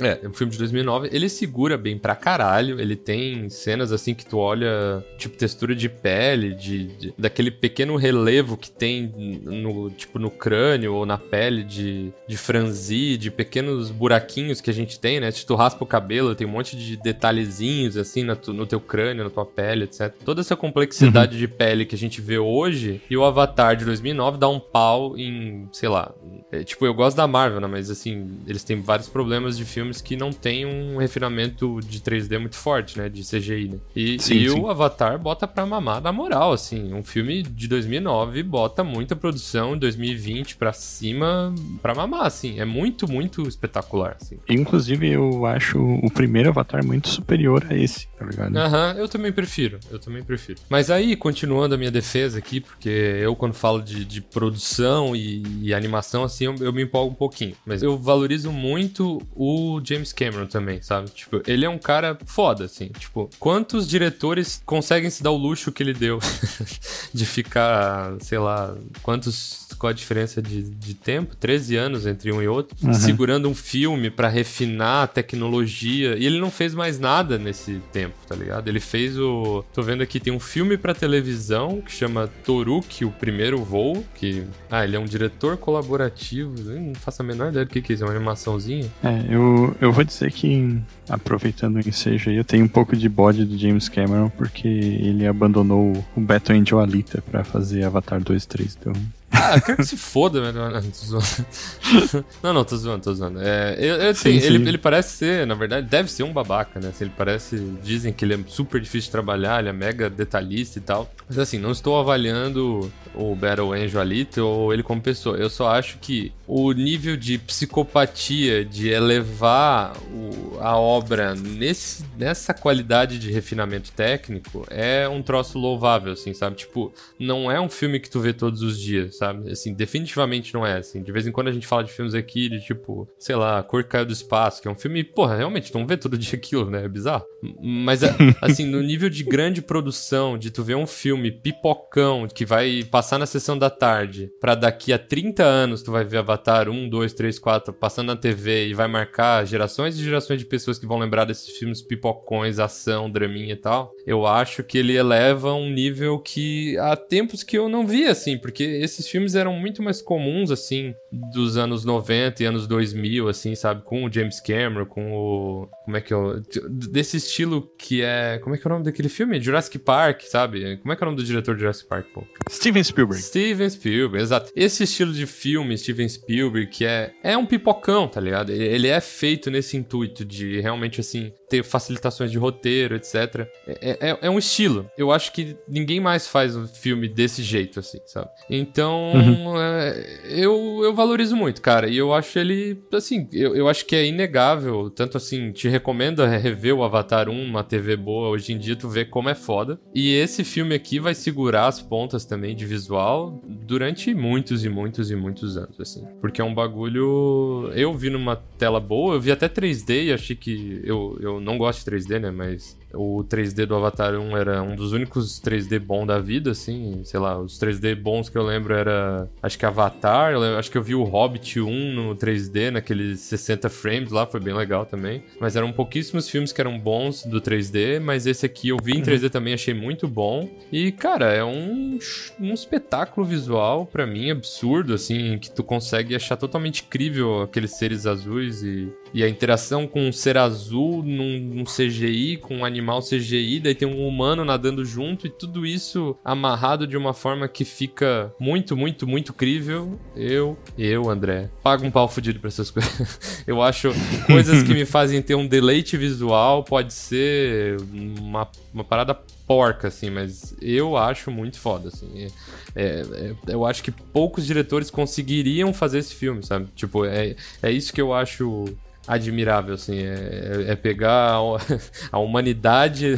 [0.00, 1.08] É, é um filme de 2009.
[1.12, 2.80] Ele segura bem pra caralho.
[2.80, 7.96] Ele tem cenas assim que tu olha, tipo, textura de pele, de, de- daquele pequeno
[7.96, 13.90] relevo que tem no, tipo, no crânio ou na pele de, de franzir, de pequenos
[13.90, 15.30] buraquinhos que a gente tem, né?
[15.30, 18.80] Se tu raspa o cabelo, tem um monte de detalhezinhos assim na tu- no teu
[18.80, 20.12] crânio, na tua pele, etc.
[20.24, 24.38] Toda essa complexidade de pele que a gente vê hoje e o Avatar de 2009
[24.38, 26.12] dá um pau em, sei lá,
[26.52, 27.66] é, tipo, eu gosto da Marvel, né?
[27.66, 32.00] Mas assim, eles têm vários problemas de filmes filmes que não tem um refinamento de
[32.00, 33.08] 3D muito forte, né?
[33.08, 33.78] De CGI, né?
[33.94, 34.60] E, Sim, e sim.
[34.60, 36.92] o Avatar bota pra mamar na moral, assim.
[36.94, 42.60] Um filme de 2009 bota muita produção, 2020 pra cima, pra mamar, assim.
[42.60, 44.38] É muito, muito espetacular, assim.
[44.48, 48.56] Inclusive, eu acho o primeiro Avatar muito superior a esse, tá ligado?
[48.56, 50.60] Aham, eu também prefiro, eu também prefiro.
[50.68, 55.42] Mas aí, continuando a minha defesa aqui, porque eu quando falo de, de produção e,
[55.62, 57.54] e animação, assim, eu, eu me empolgo um pouquinho.
[57.64, 61.10] Mas eu valorizo muito o James Cameron também, sabe?
[61.10, 62.88] Tipo, ele é um cara foda, assim.
[62.98, 66.18] Tipo, quantos diretores conseguem se dar o luxo que ele deu
[67.12, 69.68] de ficar, sei lá, quantos...
[69.78, 71.34] Qual a diferença de, de tempo?
[71.36, 72.76] 13 anos entre um e outro.
[72.82, 72.92] Uhum.
[72.92, 76.16] Segurando um filme pra refinar a tecnologia.
[76.18, 78.68] E ele não fez mais nada nesse tempo, tá ligado?
[78.68, 79.64] Ele fez o.
[79.72, 84.04] Tô vendo aqui, tem um filme pra televisão que chama Toruki, o primeiro voo.
[84.14, 84.44] Que.
[84.70, 86.54] Ah, ele é um diretor colaborativo.
[86.70, 88.04] Eu não faço a menor ideia do que, que é isso.
[88.04, 88.90] É uma animaçãozinha.
[89.02, 93.08] É, eu, eu vou dizer que, aproveitando o ensejo aí, eu tenho um pouco de
[93.08, 98.46] bode do James Cameron, porque ele abandonou o Beto Angel Alita pra fazer Avatar 2
[98.46, 98.92] 3, então...
[99.32, 100.70] Ah, quero que se foda, velho.
[100.70, 101.46] Não, tô zoando.
[102.42, 103.40] não, não, tô zoando, tô zoando.
[103.40, 104.46] É, eu, eu Sim, sei, sim.
[104.46, 106.88] Ele, ele parece ser, na verdade, deve ser um babaca, né?
[106.88, 107.56] Assim, ele parece.
[107.82, 111.10] Dizem que ele é super difícil de trabalhar, ele é mega detalhista e tal.
[111.28, 115.36] Mas assim, não estou avaliando o Battle Angel Alita ou ele como pessoa.
[115.36, 122.52] Eu só acho que o nível de psicopatia, de elevar o- a obra nesse, nessa
[122.52, 126.56] qualidade de refinamento técnico é um troço louvável, assim, sabe?
[126.56, 129.50] Tipo, não é um filme que tu vê todos os dias, sabe?
[129.52, 131.02] Assim, definitivamente não é, assim.
[131.02, 133.62] De vez em quando a gente fala de filmes aqui de tipo, sei lá, A
[133.62, 136.34] Cor Caiu do Espaço, que é um filme, porra, realmente, tu não vê todo dia
[136.38, 136.84] aquilo, né?
[136.84, 137.24] É bizarro.
[137.60, 142.44] Mas, a- assim, no nível de grande produção, de tu ver um filme pipocão que
[142.46, 146.68] vai passar na sessão da tarde, pra daqui a 30 anos tu vai ver Avatar
[146.68, 150.78] 1, 2, 3, 4 passando na TV e vai marcar gerações e gerações de pessoas
[150.78, 153.92] que vão lembrar desses filmes pipocões, ação, draminha e tal.
[154.06, 158.38] Eu acho que ele eleva um nível que há tempos que eu não via, assim,
[158.38, 163.54] porque esses filmes eram muito mais comuns, assim, dos anos 90 e anos 2000, assim,
[163.54, 163.82] sabe?
[163.82, 165.68] Com o James Cameron, com o.
[165.84, 166.40] Como é que é o.
[166.68, 168.38] Desse estilo que é.
[168.38, 169.40] Como é que é o nome daquele filme?
[169.40, 170.76] Jurassic Park, sabe?
[170.78, 172.24] Como é que é o nome do diretor de Jurassic Park, pô?
[172.48, 173.22] Steven Spielberg.
[173.22, 174.52] Steven Spielberg, exato.
[174.54, 178.50] Esse estilo de filme, Steven Spielberg, que é, é um pipocão, tá ligado?
[178.50, 183.46] Ele, é feito nesse intuito de realmente, assim, ter facilitações de roteiro, etc.
[183.66, 184.88] É, é, é um estilo.
[184.96, 188.28] Eu acho que ninguém mais faz um filme desse jeito, assim, sabe?
[188.48, 189.12] Então,
[189.60, 191.88] é, eu, eu valorizo muito, cara.
[191.88, 194.90] E eu acho ele, assim, eu, eu acho que é inegável.
[194.90, 198.28] Tanto assim, te recomendo rever o Avatar 1, uma TV boa.
[198.28, 199.80] Hoje em dia, tu vê como é foda.
[199.94, 205.10] E esse filme aqui vai segurar as pontas também de visual durante muitos e muitos
[205.10, 206.06] e muitos anos, assim.
[206.20, 207.70] Porque é um bagulho.
[207.74, 210.80] Eu vi numa tela boa, eu vi até 3D e achei que.
[210.84, 212.30] Eu, eu não gosto de 3D, né?
[212.30, 217.00] Mas o 3D do Avatar 1 era um dos únicos 3D bom da vida, assim.
[217.04, 219.28] Sei lá, os 3D bons que eu lembro era.
[219.42, 223.68] Acho que Avatar, lembro- acho que eu vi o Hobbit 1 no 3D, naqueles 60
[223.68, 225.22] frames lá, foi bem legal também.
[225.40, 229.02] Mas eram pouquíssimos filmes que eram bons do 3D, mas esse aqui eu vi em
[229.02, 230.48] 3D também, achei muito bom.
[230.72, 231.98] E, cara, é um,
[232.40, 238.06] um espetáculo visual, pra mim, absurdo, assim, que tu consegue achar totalmente incrível aqueles seres
[238.06, 243.00] azuis e, e a interação com um ser azul num, num CGI, com um animal
[243.00, 247.64] CGI, daí tem um humano nadando junto e tudo isso amarrado de uma forma que
[247.64, 249.98] fica muito, muito, muito crível.
[250.16, 253.44] Eu, eu, André, pago um pau fudido pra essas coisas.
[253.46, 253.92] eu acho
[254.26, 257.76] coisas que me fazem ter um deleite visual, pode ser
[258.18, 259.14] uma, uma parada
[259.46, 262.28] porca, assim, mas eu acho muito foda, assim.
[262.74, 266.68] É, é, eu acho que poucos diretores conseguiriam fazer esse filme, sabe?
[266.76, 268.64] Tipo, é, é isso que eu acho
[269.10, 271.38] admirável, assim, é, é pegar a,
[272.12, 273.16] a humanidade,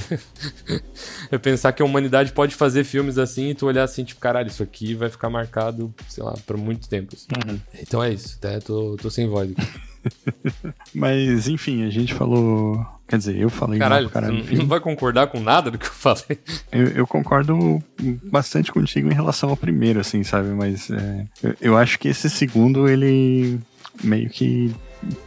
[1.31, 4.49] é pensar que a humanidade pode fazer filmes assim e tu olhar assim, tipo, caralho,
[4.49, 7.15] isso aqui vai ficar marcado, sei lá, por muito tempo.
[7.15, 7.27] assim.
[7.47, 7.61] Uhum.
[7.81, 9.69] Então é isso, até tô, tô sem voz aqui.
[10.95, 12.85] Mas, enfim, a gente falou.
[13.07, 15.77] Quer dizer, eu falei mal Caralho, pra caralho não, não vai concordar com nada do
[15.77, 16.39] que eu falei?
[16.73, 17.79] Eu, eu concordo
[18.25, 20.49] bastante contigo em relação ao primeiro, assim, sabe?
[20.49, 23.61] Mas é, eu, eu acho que esse segundo, ele
[24.03, 24.75] meio que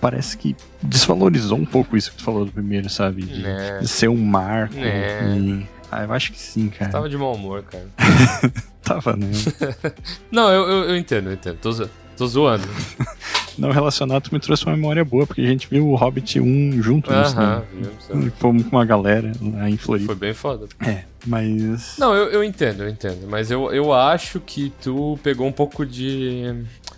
[0.01, 3.23] parece que desvalorizou um pouco isso que tu falou do primeiro, sabe?
[3.23, 3.79] De, Né.
[3.81, 4.75] de ser um marco.
[4.75, 5.37] Né.
[5.37, 5.67] E...
[5.91, 6.91] Ah, eu acho que sim, cara.
[6.91, 7.85] Tava de mau humor, cara.
[8.83, 9.27] Tava, né?
[10.31, 11.57] Não, eu, eu, eu entendo, eu entendo.
[11.57, 12.67] Tô, zo- tô zoando.
[13.57, 16.81] Não relacionado, tu me trouxe uma memória boa, porque a gente viu o Hobbit 1
[16.81, 17.63] junto cinema.
[17.73, 18.29] vimos, sabe?
[18.37, 20.07] Fomos com uma galera lá em Floripa.
[20.07, 20.67] Foi bem foda.
[20.85, 21.95] É, mas.
[21.97, 23.25] Não, eu, eu entendo, eu entendo.
[23.29, 26.53] Mas eu, eu acho que tu pegou um pouco de.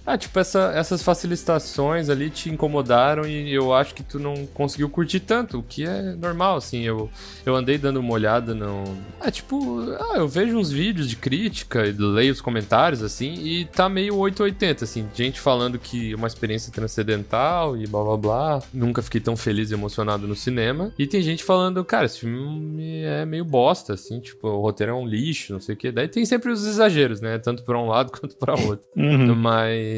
[0.09, 4.89] Ah, tipo, essa- essas facilitações ali te incomodaram e eu acho que tu não conseguiu
[4.89, 6.81] curtir tanto, o que é normal, assim.
[6.83, 7.09] Eu,
[7.45, 8.83] eu andei dando uma olhada no.
[9.19, 13.65] Ah, tipo, ah, eu vejo uns vídeos de crítica e leio os comentários, assim, e
[13.65, 15.05] tá meio 880, assim.
[15.13, 18.59] Gente falando que é uma experiência transcendental e blá blá blá.
[18.73, 20.93] Nunca fiquei tão feliz e emocionado no cinema.
[20.97, 24.95] E tem gente falando, cara, esse filme é meio bosta, assim, tipo, o roteiro é
[24.95, 25.91] um lixo, não sei o quê.
[25.91, 27.37] Daí tem sempre os exageros, né?
[27.39, 28.85] Tanto pra um lado quanto pra outro.
[28.95, 29.35] Uhum.
[29.35, 29.96] Mas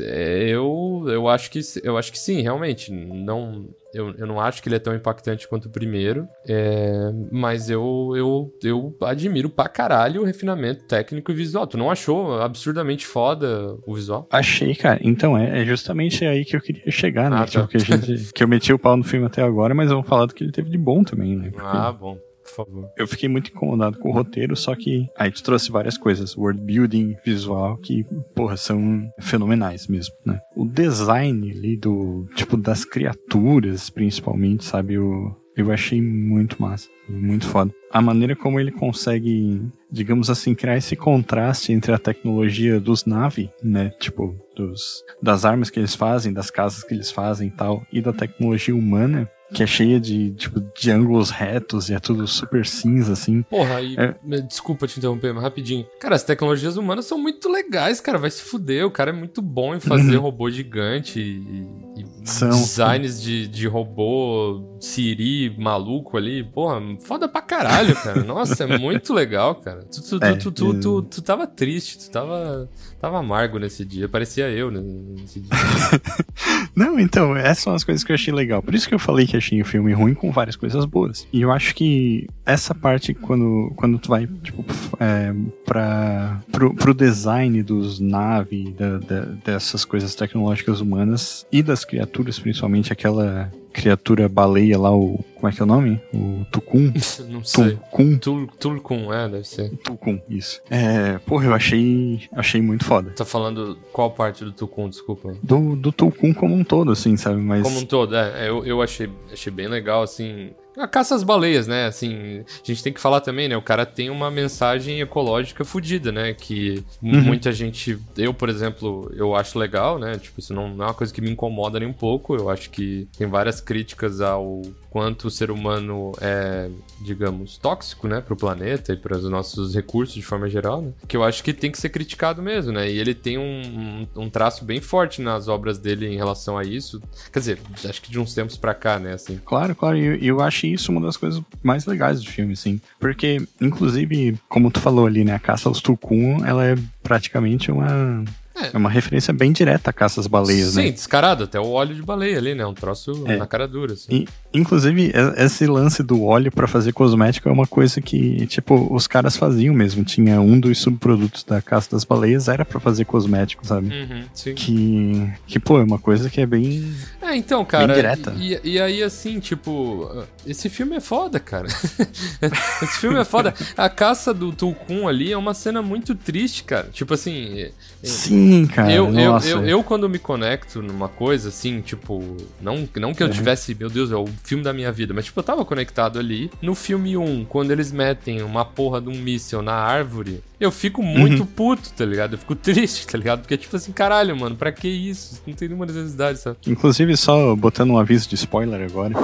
[0.00, 2.92] é, eu, eu acho que eu acho que sim, realmente.
[2.92, 6.28] Não, eu, eu não acho que ele é tão impactante quanto o primeiro.
[6.46, 11.66] é, mas eu, eu, eu admiro pra caralho o refinamento técnico e visual.
[11.66, 14.26] Tu não achou absurdamente foda o visual?
[14.30, 15.00] Achei, cara.
[15.02, 17.36] Então, é, é justamente aí que eu queria chegar, né?
[17.36, 17.46] Ah, tá.
[17.46, 20.26] Tipo, que, gente, que eu meti o pau no filme até agora, mas vamos falar
[20.26, 21.50] do que ele teve de bom também, né?
[21.50, 22.18] Porque Ah, bom,
[22.64, 22.90] favor.
[22.96, 26.60] Eu fiquei muito incomodado com o roteiro, só que aí tu trouxe várias coisas, world
[26.60, 30.40] building, visual, que, porra, são fenomenais mesmo, né?
[30.56, 34.94] O design ali do, tipo, das criaturas, principalmente, sabe?
[34.94, 37.72] Eu, eu achei muito massa, muito foda.
[37.90, 43.50] A maneira como ele consegue, digamos assim, criar esse contraste entre a tecnologia dos Navi,
[43.62, 43.90] né?
[43.98, 48.00] Tipo, dos, das armas que eles fazem, das casas que eles fazem e tal, e
[48.00, 52.66] da tecnologia humana, que é cheia de, tipo, de ângulos retos e é tudo super
[52.66, 53.42] cinza, assim.
[53.42, 54.14] Porra, e É.
[54.42, 55.86] desculpa te interromper, mas rapidinho.
[56.00, 58.18] Cara, as tecnologias humanas são muito legais, cara.
[58.18, 58.86] Vai se fuder.
[58.86, 61.66] O cara é muito bom em fazer robô gigante e,
[62.00, 66.42] e São, designs de, de robô Siri maluco ali.
[66.44, 68.22] Porra, foda pra caralho, cara.
[68.24, 69.82] Nossa, é muito legal, cara.
[69.84, 72.68] Tu, tu, tu, É, tu, tu, tu, tu tava triste, tu tava,
[73.00, 74.08] tava amargo nesse dia.
[74.08, 75.50] Parecia eu né, nesse dia.
[76.74, 78.62] Não, então, essas são as coisas que eu achei legal.
[78.62, 81.26] Por isso que eu falei que achei o filme ruim com várias coisas boas.
[81.32, 84.64] E eu acho que essa parte, quando, quando tu vai, tipo,
[85.00, 91.84] é, pra, pro, pro design dos naves, da- da- dessas coisas tecnológicas humanas e das
[91.84, 95.24] criaturas, principalmente aquela criatura baleia lá, o.
[95.34, 96.00] Como é que é o nome?
[96.12, 96.92] O Tukun?
[97.30, 97.76] Não sei.
[97.76, 98.18] Tukun?
[98.18, 99.70] Tul, Tulkun, é, deve ser.
[99.78, 100.60] Tukun, isso.
[100.68, 103.10] É, porra, eu achei, achei muito foda.
[103.10, 105.36] Tá falando qual parte do Tukun, desculpa.
[105.42, 107.40] Do, do Tukun como um todo, assim, sabe?
[107.40, 107.62] Mas.
[107.62, 110.50] Como um todo, é, eu, eu achei, achei bem legal, assim.
[110.78, 111.86] A caça às baleias, né?
[111.86, 113.56] Assim, a gente tem que falar também, né?
[113.56, 116.32] O cara tem uma mensagem ecológica fodida, né?
[116.34, 117.22] Que Uhum.
[117.22, 117.98] muita gente.
[118.16, 120.18] Eu, por exemplo, eu acho legal, né?
[120.18, 122.34] Tipo, isso não, não é uma coisa que me incomoda nem um pouco.
[122.36, 126.70] Eu acho que tem várias críticas ao quanto o ser humano é,
[127.02, 128.20] digamos, tóxico, né?
[128.20, 130.92] Pro planeta e para os nossos recursos de forma geral, né?
[131.06, 132.90] Que eu acho que tem que ser criticado mesmo, né?
[132.90, 136.62] E ele tem um, um, um traço bem forte nas obras dele em relação a
[136.64, 137.00] isso.
[137.32, 139.12] Quer dizer, acho que de uns tempos pra cá, né?
[139.12, 139.38] Assim.
[139.44, 142.80] Claro, claro, e eu, eu acho isso uma das coisas mais legais do filme, assim.
[142.98, 148.24] Porque, inclusive, como tu falou ali, né, a caça aos Tukun, ela é praticamente uma.
[148.62, 148.70] É.
[148.74, 150.90] É uma referência bem direta à caça às baleias, Sim, né?
[150.90, 152.66] descarado, até o óleo de baleia ali, né?
[152.66, 153.36] Um troço É.
[153.36, 154.08] na cara dura, assim.
[154.10, 159.06] E, inclusive, esse lance do óleo pra fazer cosmético é uma coisa que, tipo, os
[159.06, 160.04] caras faziam mesmo.
[160.04, 163.88] Tinha um dos subprodutos da caça das baleias, era pra fazer cosmético, sabe?
[163.88, 164.54] Uhum, sim.
[164.54, 166.92] Que, que, pô, é uma coisa que é bem.
[167.22, 167.94] É, então, cara.
[167.94, 168.34] direta.
[168.38, 170.10] E, e aí, assim, tipo,
[170.46, 171.68] esse filme é foda, cara.
[172.82, 173.54] esse filme é foda.
[173.76, 176.88] A caça do Tulkun ali é uma cena muito triste, cara.
[176.92, 177.68] Tipo assim.
[178.02, 178.92] Sim, cara.
[178.92, 183.26] eu, eu, eu, eu, quando me conecto numa coisa, assim, tipo, não, não que eu
[183.26, 183.32] Uhum.
[183.32, 186.50] tivesse, meu Deus, é o filme da minha vida, mas, tipo, eu tava conectado ali.
[186.62, 191.02] No filme 1, quando eles metem uma porra de um míssil na árvore, eu fico
[191.02, 191.46] muito Uhum.
[191.46, 192.34] puto, tá ligado?
[192.34, 193.40] Eu fico triste, tá ligado?
[193.40, 195.40] Porque, tipo assim, caralho, mano, pra que isso?
[195.46, 196.56] Não tem nenhuma necessidade, sabe?
[196.66, 199.14] Inclusive, só botando um aviso de spoiler agora.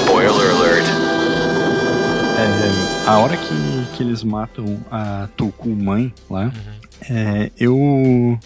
[0.00, 0.86] Spoiler alert.
[2.38, 6.52] É, a hora que, que eles matam a Tulku mãe lá,
[7.10, 8.38] é, eu,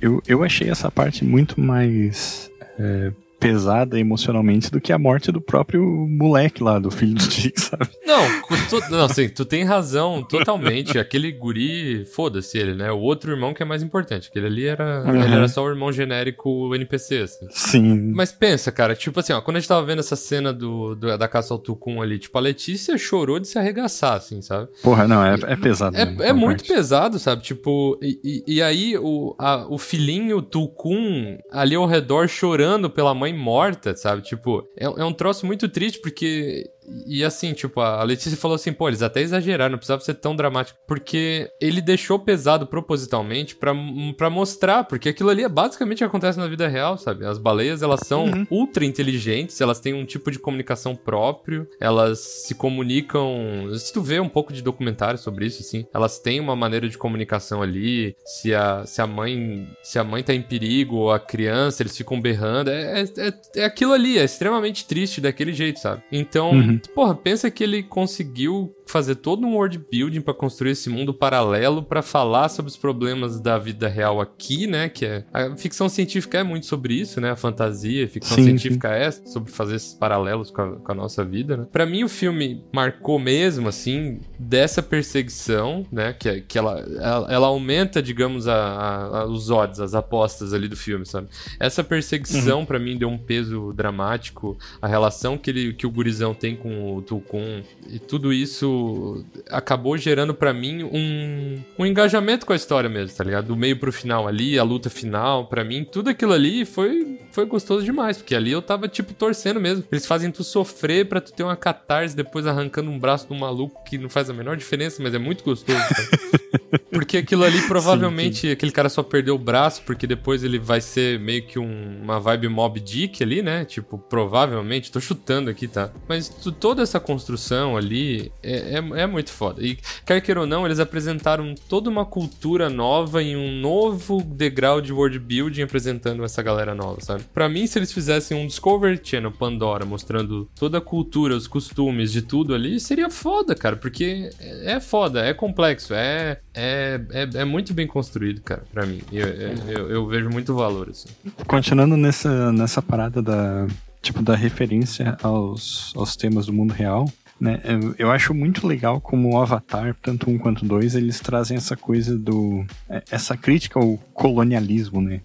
[0.00, 3.12] eu- eu, achei essa parte muito mais é,
[3.48, 7.88] pesada emocionalmente do que a morte do próprio moleque lá, do filho do Dick, sabe?
[8.06, 8.22] Não,
[8.68, 10.98] to- não, assim, tu tem razão totalmente.
[10.98, 12.90] Aquele guri, foda-se ele, né?
[12.90, 14.28] O outro irmão que é mais importante.
[14.30, 15.22] Aquele ali era, Uhum.
[15.22, 17.46] ele era só o irmão genérico NPC, assim.
[17.50, 18.12] Sim.
[18.14, 21.16] Mas pensa, cara, tipo assim, ó, quando a gente tava vendo essa cena do, do-
[21.18, 24.68] da caça ao Tucum ali, tipo, a Letícia chorou de se arregaçar, assim, sabe?
[24.82, 25.96] Porra, não, é, é pesado.
[25.96, 26.72] É, é muito parte.
[26.74, 27.42] pesado, sabe?
[27.42, 33.14] Tipo, e, e- e aí o, a- o filhinho Tucum ali ao redor chorando pela
[33.14, 34.22] mãe morta, sabe?
[34.22, 36.70] Tipo, é, é um troço muito triste porque
[37.06, 40.34] E assim, tipo, a Letícia falou assim, pô, eles até exageraram, não precisava ser tão
[40.36, 40.78] dramático.
[40.86, 43.72] Porque ele deixou pesado propositalmente pra,
[44.16, 47.24] pra mostrar, porque aquilo ali é basicamente o que acontece na vida real, sabe?
[47.24, 48.46] As baleias, elas são Uhum.
[48.50, 53.68] ultra inteligentes, elas têm um tipo de comunicação próprio, elas se comunicam.
[53.76, 56.96] Se tu vê um pouco de documentário sobre isso, assim, elas têm uma maneira de
[56.98, 58.14] comunicação ali.
[58.24, 59.68] Se a, se a mãe.
[59.82, 62.70] Se a mãe tá em perigo, ou a criança, eles ficam berrando.
[62.70, 66.02] É, é, é, é aquilo ali, é extremamente triste daquele jeito, sabe?
[66.10, 66.73] Então, Uhum.
[66.94, 71.82] Porra, pensa que ele conseguiu fazer todo um world building pra construir esse mundo paralelo
[71.82, 74.88] pra falar sobre os problemas da vida real aqui, né?
[74.90, 77.30] Que é a ficção científica é muito sobre isso, né?
[77.30, 80.94] A fantasia, a ficção Sim, científica é sobre fazer esses paralelos com a, com a
[80.94, 81.66] nossa vida, né?
[81.72, 86.12] Para mim o filme marcou mesmo assim dessa perseguição, né?
[86.12, 90.76] Que, que ela, ela, ela aumenta, digamos, a, a- os odds, as apostas ali do
[90.76, 91.28] filme, sabe?
[91.58, 96.34] Essa perseguição pra mim deu um peso dramático, a relação que ele que o gurizão
[96.34, 102.54] tem com o Tulkun e tudo isso acabou gerando pra mim um, um engajamento com
[102.54, 103.48] a história mesmo, tá ligado?
[103.48, 107.44] Do meio pro final ali, a luta final, pra mim, tudo aquilo ali foi, foi
[107.46, 109.84] gostoso demais, porque ali eu tava, tipo, torcendo mesmo.
[109.90, 113.82] Eles fazem tu sofrer pra tu ter uma catarse depois arrancando um braço do maluco
[113.84, 116.08] que não faz a menor diferença, mas é muito gostoso, sabe?
[116.90, 121.18] Porque aquilo ali provavelmente aquele cara só perdeu o braço porque depois ele vai ser
[121.20, 123.64] meio que um- uma vibe Mob Dick ali, né?
[123.64, 125.90] Tipo, provavelmente, tô chutando aqui, tá?
[126.08, 129.60] Mas tu- toda essa construção ali é, é, é muito foda.
[129.62, 134.80] E quer queira ou não, eles apresentaram toda uma cultura nova em um novo degrau
[134.80, 137.23] de world building apresentando essa galera nova, sabe?
[137.32, 142.12] Pra mim, se eles fizessem um Discovery Channel Pandora mostrando toda a cultura, os costumes
[142.12, 147.28] de tudo ali, seria foda, cara, porque é é foda, é complexo, é, é, é,
[147.40, 149.00] é muito bem construído, cara, pra mim.
[149.12, 151.08] Eu, eu, eu- eu vejo muito valor, assim.
[151.46, 153.66] Continuando nessa, nessa parada da,
[154.02, 157.04] tipo, da referência aos, aos temas do mundo real,
[157.44, 157.60] né?
[157.98, 162.16] Eu, acho muito legal como o Avatar, tanto um quanto dois, eles trazem essa coisa
[162.18, 162.64] do...
[162.88, 165.20] é, essa crítica ao colonialismo, né?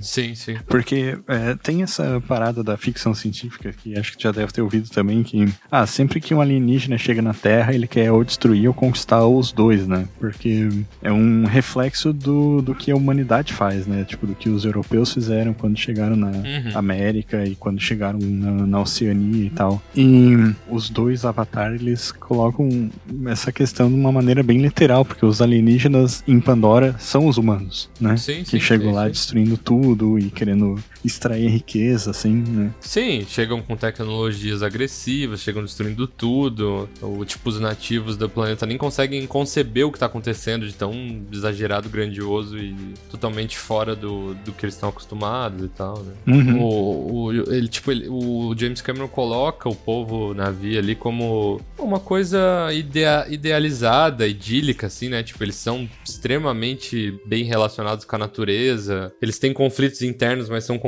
[0.00, 0.56] Sim, sim.
[0.66, 4.88] Porque é, tem essa parada da ficção científica, que acho que já deve ter ouvido
[4.88, 8.74] também, que ah, sempre que um alienígena chega na Terra, ele quer ou destruir ou
[8.74, 10.06] conquistar os dois, né?
[10.20, 10.68] Porque
[11.02, 14.04] é um reflexo do, do que a humanidade faz, né?
[14.04, 16.70] Tipo, do que os europeus fizeram quando chegaram na Uhum.
[16.74, 19.82] América e quando chegaram na, na Oceania e tal.
[19.96, 20.34] E
[20.68, 22.90] os dois Avatar, eles colocam
[23.26, 27.90] essa questão de uma maneira bem literal, porque os alienígenas em Pandora são os humanos,
[28.00, 28.16] né?
[28.16, 32.74] Sim, que sim, chegam sim, lá destruindo tudo e querendo extrair riqueza, assim, né?
[32.80, 36.88] Sim, chegam com tecnologias agressivas, chegam destruindo tudo.
[37.00, 40.92] Ou, tipo, os nativos do planeta nem conseguem conceber o que tá acontecendo de tão
[41.32, 42.74] exagerado, grandioso e
[43.10, 46.12] totalmente fora do, do que eles estão acostumados e tal, né?
[46.26, 46.62] Uhum.
[46.62, 52.00] O, o, ele, tipo, ele- o James Cameron coloca o povo navio ali como uma
[52.00, 52.38] coisa
[52.72, 55.22] idea- idealizada, idílica, assim, né?
[55.22, 59.12] Tipo, eles são extremamente bem relacionados com a natureza.
[59.20, 60.87] Eles têm conflitos internos, mas são conflitos,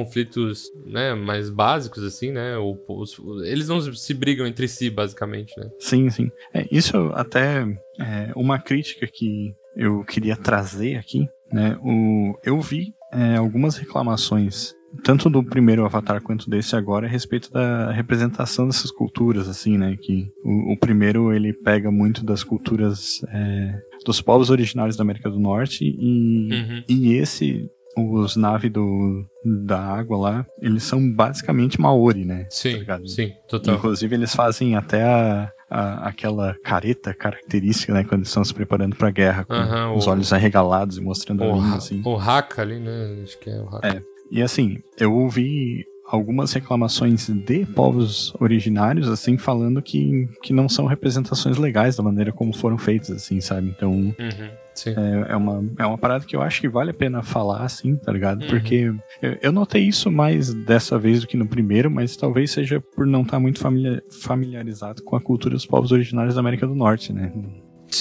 [0.87, 2.57] né, mais básicos, assim, né?
[2.59, 5.69] O- os- eles não se brigam entre si, basicamente, né?
[5.79, 6.31] Sim, sim.
[6.55, 7.63] É, isso até
[7.99, 11.77] é uma crítica que eu queria trazer aqui, né?
[11.83, 14.75] O, eu vi é, algumas reclamações,
[15.05, 19.97] tanto do primeiro Avatar quanto desse agora, a respeito da representação dessas culturas, assim, né?
[20.01, 25.31] Que o, o primeiro ele pega muito das culturas é, dos povos originários da América
[25.31, 26.85] do Norte e, Uhum.
[26.89, 29.25] e esse os naves do
[29.67, 32.47] da água lá, eles são basicamente Maori, né?
[32.51, 33.09] Sim, ligado?
[33.09, 33.75] sim, total.
[33.77, 38.05] Inclusive, eles fazem até a, a- aquela careta característica, né?
[38.05, 41.43] Quando eles estão se preparando pra guerra, com Aham, os o- olhos arregalados e mostrando
[41.43, 42.03] a O, língua, ha- assim.
[42.05, 43.21] o Haka ali, né?
[43.23, 43.89] Acho que é o Haka.
[43.89, 44.03] É.
[44.31, 50.87] E assim, eu ouvi algumas reclamações de povos originários, assim, falando que, que não são
[50.87, 53.69] representações legais da maneira como foram feitas, assim, sabe?
[53.69, 54.51] Então, Uhum.
[54.87, 57.97] É, é uma, é uma parada que eu acho que vale a pena falar, assim,
[57.97, 58.43] tá ligado?
[58.43, 58.49] Uhum.
[58.49, 58.93] Porque
[59.23, 63.07] eu, eu notei isso mais dessa vez do que no primeiro, mas talvez seja por
[63.07, 67.13] não estar muito familiar- familiarizado com a cultura dos povos originários da América do Norte,
[67.13, 67.33] né?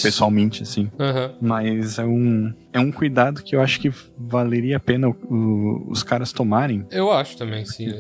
[0.04, 0.90] Pessoalmente, assim.
[1.00, 1.32] Aham.
[1.42, 5.88] Mas é um, é um cuidado que eu acho que valeria a pena o- o-
[5.90, 6.86] os caras tomarem.
[6.92, 7.88] Eu acho também, sim.
[7.90, 7.92] É,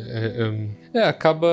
[0.88, 1.47] é- é, acaba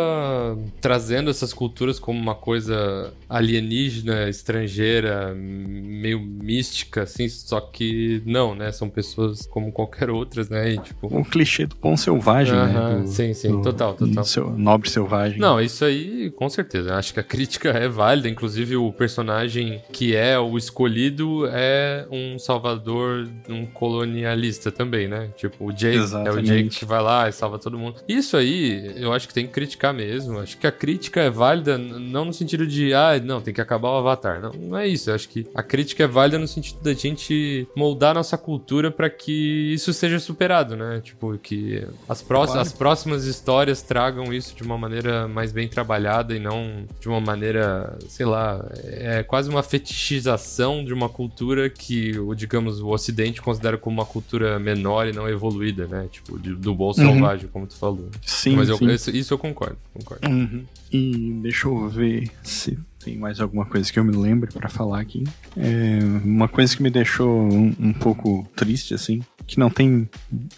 [0.80, 8.72] trazendo essas culturas como uma coisa alienígena, estrangeira, meio mística, assim, só que não, né?
[8.72, 10.74] São pessoas como qualquer outras, né?
[10.74, 11.06] E, tipo.
[11.14, 13.02] O clichê do pão selvagem, Aham, né?
[13.02, 14.08] Do- sim, sim, do- total, total.
[14.22, 15.38] do seu- nobre selvagem.
[15.38, 16.94] Não, isso aí, com certeza.
[16.94, 18.28] Acho que a crítica é válida.
[18.28, 25.30] Inclusive, o personagem que é o escolhido é um salvador, um colonialista também, né?
[25.36, 26.46] Tipo, o Jake é o Exatamente.
[26.46, 28.00] Jake que vai lá e salva todo mundo.
[28.08, 30.38] Isso aí, eu acho que tem que criticar mesmo.
[30.38, 33.90] Acho que a crítica é válida, não no sentido de, ah, não, tem que acabar
[33.90, 34.40] o Avatar.
[34.40, 35.10] Não, não é isso.
[35.10, 39.08] Eu acho que a crítica é válida no sentido da gente moldar nossa cultura pra
[39.10, 41.00] que isso seja superado, né?
[41.02, 42.66] Tipo, que as, próximas, Claro.
[42.68, 47.20] as próximas histórias tragam isso de uma maneira mais bem trabalhada e não de uma
[47.20, 53.40] maneira, sei lá, é quase uma fetichização de uma cultura que, o, digamos, o Ocidente
[53.42, 56.06] considera como uma cultura menor e não evoluída, né?
[56.10, 58.08] Tipo, do bom selvagem, como tu falou.
[58.24, 58.88] Sim, Mas eu- sim.
[58.90, 60.28] isso, isso eu concordo, concordo.
[60.28, 60.64] Uhum.
[60.92, 65.00] E deixa eu ver se tem mais alguma coisa que eu me lembre pra falar
[65.00, 65.24] aqui.
[65.56, 70.08] É, uma coisa que me deixou um, um pouco triste, assim, que não tem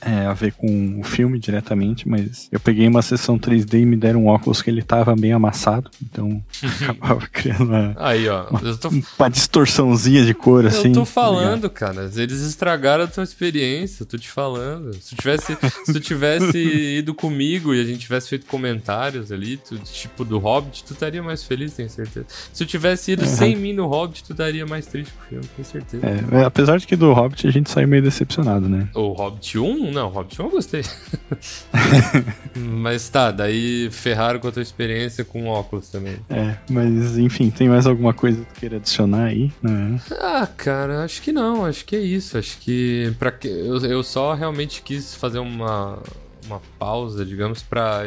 [0.01, 3.97] é, a ver com o filme diretamente, mas eu peguei uma sessão 3D e me
[3.97, 6.43] deram um óculos que ele tava bem amassado, então
[6.83, 10.89] acabava criando uma, Aí, ó, eu tô, uma distorçãozinha de cor, assim.
[10.89, 12.11] eu tô tá falando, cara.
[12.17, 14.95] Eles estragaram a tua experiência, eu tô te falando.
[14.95, 16.59] Se tu tivesse, se tu tivesse
[16.99, 21.23] ido comigo e a gente tivesse feito comentários ali, tu- tipo do Hobbit, tu estaria
[21.23, 22.27] mais feliz, tenho certeza.
[22.53, 25.45] Se tu tivesse ido sem mim no Hobbit, tu estaria mais triste com o filme,
[25.57, 26.07] tenho certeza.
[26.07, 28.78] É, apesar de que do Hobbit a gente saiu meio decepcionado, né?
[28.95, 29.93] O Hobbit 1?
[29.93, 30.83] Não, Hobbit 1 eu gostei.
[32.57, 36.17] Mas tá, daí ferraram com a tua experiência com óculos também.
[36.29, 39.53] É, mas enfim, tem mais alguma coisa que tu queira adicionar aí?
[39.63, 40.01] né?
[40.21, 42.37] Ah, cara, acho que não, acho que é isso.
[42.39, 45.99] Acho que para que eu, eu só realmente quis fazer uma
[46.49, 48.03] uma pausa, digamos, pra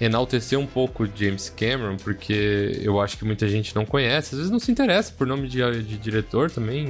[0.00, 4.50] enaltecer um pouco James Cameron, porque eu acho que muita gente não conhece, às vezes
[4.50, 6.86] não se interessa por nome de, de diretor também,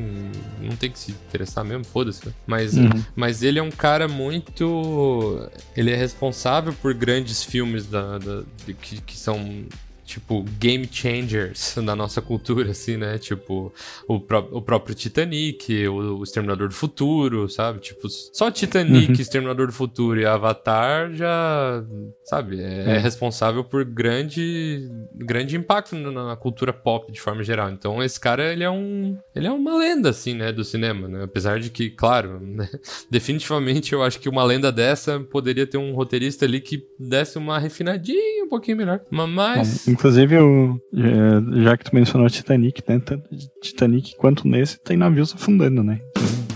[0.61, 2.27] não tem que se interessar mesmo, foda-se.
[2.27, 2.33] né?
[2.47, 3.05] Mas, Uhum.
[3.15, 5.49] mas ele é um cara muito.
[5.77, 9.65] Ele é responsável por grandes filmes da, da- de- que, que são.
[10.05, 13.17] Tipo, game changers na nossa cultura, assim, né?
[13.19, 13.73] Tipo,
[14.07, 17.81] o, pró- o próprio Titanic, o, o Exterminador do Futuro, sabe?
[17.81, 19.21] Tipo, só Titanic, Uhum.
[19.21, 21.83] Exterminador do Futuro e Avatar já,
[22.25, 22.61] sabe?
[22.61, 27.71] É, é responsável por grande, grande impacto na, na cultura pop de forma geral.
[27.71, 30.53] Então, esse cara, ele é um, ele é uma lenda, assim, né?
[30.53, 31.25] Do cinema, né?
[31.25, 32.69] Apesar de que, claro, né?
[33.11, 37.59] definitivamente eu acho que uma lenda dessa poderia ter um roteirista ali que desse uma
[37.59, 39.01] refinadinha um pouquinho melhor.
[39.11, 39.89] Ma- Mas.
[39.89, 43.01] É, inclusive, eu, já, já que tu mencionou Titanic, né?
[43.01, 43.25] Tanto
[43.63, 46.01] Titanic quanto nesse, tem navios afundando, né?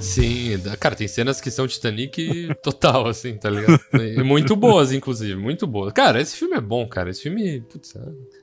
[0.00, 3.80] Sim, cara, tem cenas que são Titanic total, assim, tá ligado?
[3.94, 5.92] E muito boas, inclusive, muito boas.
[5.92, 7.10] Cara, esse filme é bom, cara.
[7.10, 7.94] Esse filme, putz,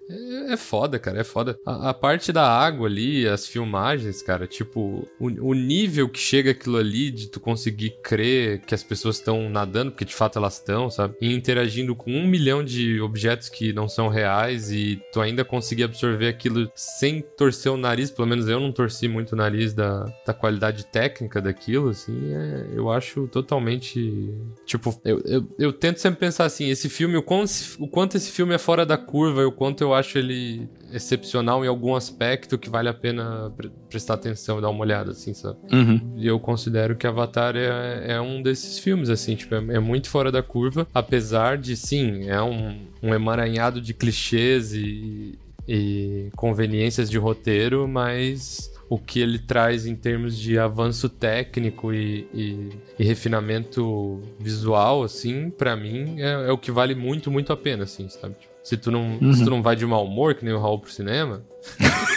[0.09, 1.57] é, é foda, cara, é foda.
[1.65, 6.51] A, a parte da água ali, as filmagens, cara, tipo, o, o nível que chega
[6.51, 10.55] aquilo ali de tu conseguir crer que as pessoas estão nadando, porque de fato elas
[10.55, 11.15] estão, sabe?
[11.21, 15.83] E interagindo com um milhão de objetos que não são reais e tu ainda conseguir
[15.83, 20.05] absorver aquilo sem torcer o nariz, pelo menos eu não torci muito o nariz da,
[20.25, 24.33] da qualidade técnica daquilo, assim, é, eu acho totalmente.
[24.65, 28.31] Tipo, eu, eu, eu tento sempre pensar assim: esse filme, o quanto, o quanto esse
[28.31, 32.57] filme é fora da curva e o quanto eu acho ele excepcional em algum aspecto
[32.57, 35.57] que vale a pena pre- prestar atenção e dar uma olhada, assim, sabe?
[35.71, 36.13] Uhum.
[36.17, 40.09] E eu considero que Avatar é, é um desses filmes, assim, tipo, é, é muito
[40.09, 45.37] fora da curva, apesar de, sim, é um, um emaranhado de clichês e,
[45.67, 52.27] e conveniências de roteiro, mas o que ele traz em termos de avanço técnico e,
[52.33, 52.69] e-
[52.99, 57.83] e refinamento visual, assim, pra mim, é, é o que vale muito, muito a pena,
[57.83, 58.35] assim, sabe?
[58.35, 60.79] Tipo, se tu não, se tu não vai de mau humor, que nem o Raul
[60.79, 61.43] pro cinema,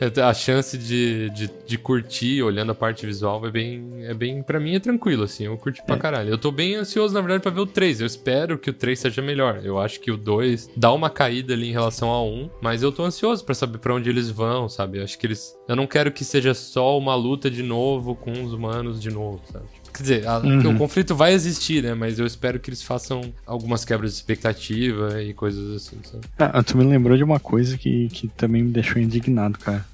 [0.20, 4.42] a chance de, de, de curtir olhando a parte visual é bem, é bem.
[4.42, 5.44] Pra mim é tranquilo, assim.
[5.44, 6.30] Eu curti pra caralho.
[6.30, 8.00] Eu tô bem ansioso, na verdade, pra ver o 3.
[8.00, 9.60] Eu espero que o 3 seja melhor.
[9.62, 12.90] Eu acho que o 2 dá uma caída ali em relação ao 1, mas eu
[12.90, 14.98] tô ansioso pra saber pra onde eles vão, sabe?
[14.98, 15.54] Eu acho que eles.
[15.68, 19.40] Eu não quero que seja só uma luta de novo com os humanos de novo,
[19.52, 19.66] sabe?
[19.96, 20.74] Quer dizer, a- Uhum.
[20.74, 21.94] o conflito vai existir, né?
[21.94, 26.24] Mas eu espero que eles façam algumas quebras de expectativa e coisas assim, sabe?
[26.38, 29.84] Ah, tu me lembrou de uma coisa que, que também me deixou indignado, cara.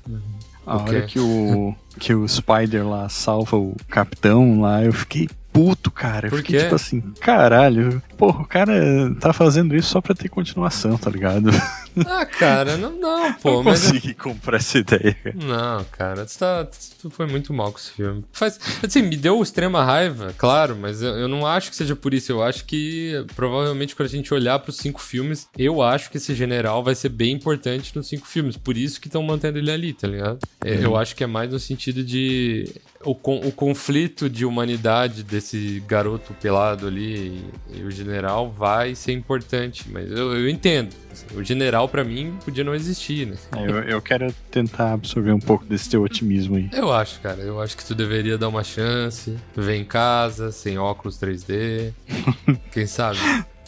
[0.66, 0.90] A O quê?
[0.96, 6.28] hora que o, que o Spider lá salva o capitão lá, eu fiquei puto, cara.
[6.28, 6.62] Por fiquei quê?
[6.64, 8.02] tipo assim, caralho.
[8.16, 8.72] Porra, o cara
[9.20, 11.50] tá fazendo isso só pra ter continuação, tá ligado?
[12.06, 13.82] Ah, cara, não, não pô, não mas.
[13.84, 15.14] consegui comprar essa ideia.
[15.34, 16.66] Não, cara, tu, tá,
[16.98, 18.24] tu foi muito mal com esse filme.
[18.32, 22.14] Faz, assim, me deu extrema raiva, claro, mas eu, eu não acho que seja por
[22.14, 22.32] isso.
[22.32, 26.34] Eu acho que provavelmente quando a gente olhar pros cinco filmes, eu acho que esse
[26.34, 28.56] general vai ser bem importante nos cinco filmes.
[28.56, 30.38] Por isso que estão mantendo ele ali, tá ligado?
[30.64, 32.72] É, Eu acho que é mais no sentido de.
[33.04, 37.42] O, con- o conflito de humanidade desse garoto pelado ali
[37.72, 40.94] e, e o general vai ser importante, mas eu, eu entendo.
[41.34, 43.36] O general, pra mim, podia não existir, né?
[43.56, 46.70] Eu, eu quero tentar absorver um pouco desse teu otimismo aí.
[46.72, 47.40] Eu acho, cara.
[47.40, 49.36] Eu acho que tu deveria dar uma chance.
[49.54, 51.92] Ver em casa, sem óculos 3D.
[52.72, 53.18] Quem sabe?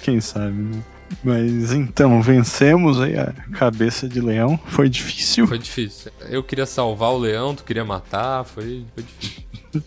[0.03, 0.83] Quem sabe, né?
[1.23, 4.59] Mas então, vencemos aí a cabeça de leão.
[4.67, 5.47] Foi difícil.
[5.47, 6.11] Foi difícil.
[6.29, 8.45] Eu queria salvar o leão, tu queria matar.
[8.45, 9.45] Foi, foi difícil.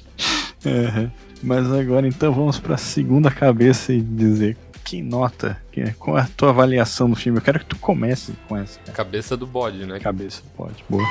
[0.66, 1.12] Aham.
[1.44, 6.28] Mas agora então vamos pra segunda cabeça e dizer que nota, que- qual é a
[6.36, 7.38] tua avaliação do filme.
[7.40, 8.94] Eu quero que tu comece com essa cara.
[8.94, 10.00] Cabeça do bode, né?
[10.00, 10.42] cabeça.
[10.56, 11.04] Pode, boa.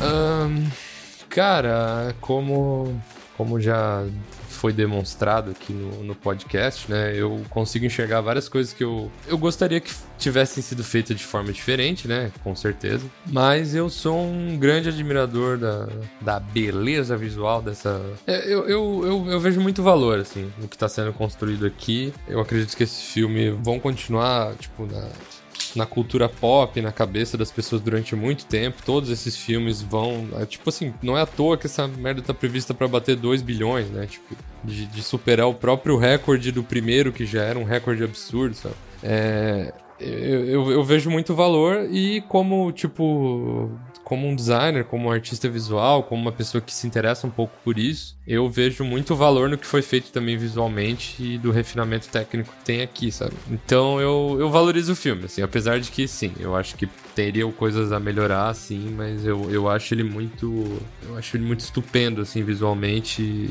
[0.00, 0.66] Ahn,
[1.28, 3.00] cara, como,
[3.36, 4.04] como já
[4.48, 7.14] foi demonstrado aqui no, no podcast, né?
[7.16, 11.50] Eu consigo enxergar várias coisas que eu, eu gostaria que tivessem sido feitas de forma
[11.50, 12.30] diferente, né?
[12.44, 13.06] Com certeza.
[13.26, 15.88] Mas eu sou um grande admirador da,
[16.20, 18.02] da beleza visual dessa.
[18.26, 22.12] É, Eu, eu, eu, eu vejo muito valor, assim, no que tá sendo construído aqui.
[22.28, 25.08] Eu acredito que esse filme vão continuar, tipo, na,
[25.76, 28.82] na cultura pop, na cabeça das pessoas durante muito tempo.
[28.84, 30.28] Todos esses filmes vão.
[30.36, 33.42] é, Tipo assim, não é à toa que essa merda tá prevista pra bater 2
[33.42, 34.06] bilhões, né?
[34.06, 38.54] Tipo, de, de superar o próprio recorde do primeiro, que já era um recorde absurdo,
[38.54, 38.74] sabe?
[39.02, 39.72] É.
[39.98, 43.70] Eu, eu, eu vejo muito valor e como, tipo,
[44.10, 47.54] como um designer, como um artista visual, como uma pessoa que se interessa um pouco
[47.62, 52.08] por isso, eu vejo muito valor no que foi feito também visualmente e do refinamento
[52.08, 53.34] técnico que tem aqui, sabe?
[53.48, 57.52] Então eu, eu valorizo o filme, assim, apesar de que sim, eu acho que teriam
[57.52, 60.80] coisas a melhorar, sim, mas eu, eu acho ele muito.
[61.06, 63.50] Eu acho ele muito estupendo, assim, visualmente.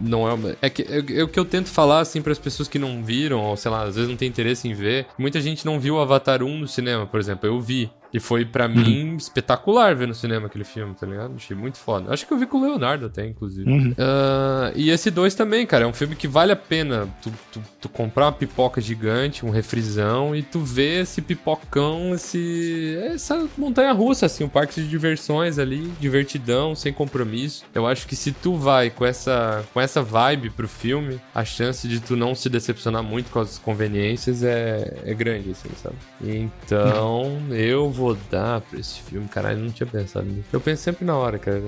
[0.00, 0.32] Não é.
[0.34, 2.78] uma- É, que, é, é o que eu tento falar, assim, para as pessoas que
[2.78, 5.06] não viram, ou sei lá, às vezes não tem interesse em ver.
[5.18, 7.46] Muita gente não viu o Avatar 1 no cinema, por exemplo.
[7.48, 7.90] Eu vi.
[8.12, 11.34] E foi pra mim espetacular ver no cinema aquele filme, tá ligado?
[11.36, 12.12] Achei muito foda.
[12.12, 13.70] Acho que eu vi com o Leonardo até, inclusive.
[13.70, 13.94] Uhum.
[13.98, 17.62] Ah, e esse 2 também, cara, é um filme que vale a pena tu, tu,
[17.80, 23.92] tu comprar uma pipoca gigante, um refrisão, e tu ver esse pipocão, esse essa montanha
[23.92, 27.64] russa, assim, um parque de diversões ali, divertidão, sem compromisso.
[27.74, 31.86] Eu acho que se tu vai com essa, com essa vibe pro filme, a chance
[31.86, 35.96] de tu não se decepcionar muito com as conveniências é, é grande, assim, sabe?
[36.22, 40.48] Então, eu vou dar pra esse filme, caralho, eu não tinha pensado nisso.
[40.52, 41.60] Eu penso sempre na hora, cara.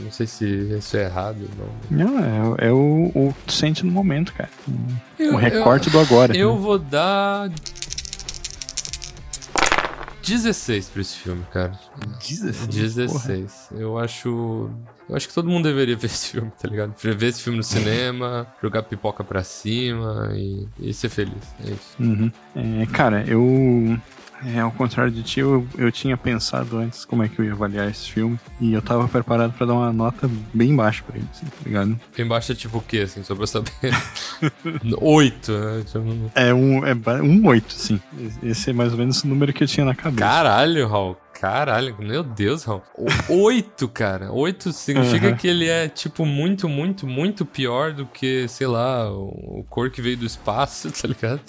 [0.00, 1.38] Não sei se isso é errado
[1.90, 2.06] ou não.
[2.06, 4.50] Não, é, é o, o que tu sente no momento, cara.
[5.18, 6.36] Eu- um recorte do agora.
[6.36, 6.60] Eu né?
[6.60, 7.50] vou dar
[10.26, 11.78] 16 pra esse filme, cara.
[12.26, 12.66] 16.
[12.68, 13.68] 16.
[13.72, 14.70] Eu acho.
[15.06, 16.94] Eu acho que todo mundo deveria ver esse filme, tá ligado?
[16.96, 21.34] Ver esse filme no cinema, jogar pipoca pra cima e, e ser feliz.
[21.62, 21.96] É isso.
[22.00, 22.32] Uhum.
[22.56, 23.98] É, cara, eu.
[24.46, 27.52] É, ao contrário de ti, eu, eu tinha pensado antes como é que eu ia
[27.52, 28.38] avaliar esse filme.
[28.60, 31.98] E eu tava preparado pra dar uma nota bem baixa pra ele, assim, tá ligado?
[32.18, 33.70] Embaixo é tipo o quê, assim, só pra saber?
[35.00, 35.82] 8, né?
[35.86, 38.00] Tipo, É um, é um 8, sim.
[38.42, 40.20] Esse é mais ou menos o número que eu tinha na cabeça.
[40.26, 41.16] Caralho, Raul.
[41.40, 42.82] Caralho, meu Deus, Raul.
[43.28, 44.32] Oito, cara.
[44.32, 45.36] Oito significa Uhum.
[45.36, 49.90] que ele é, tipo, muito, muito, muito pior do que, sei lá, o, o cor
[49.90, 51.40] que veio do espaço, tá ligado?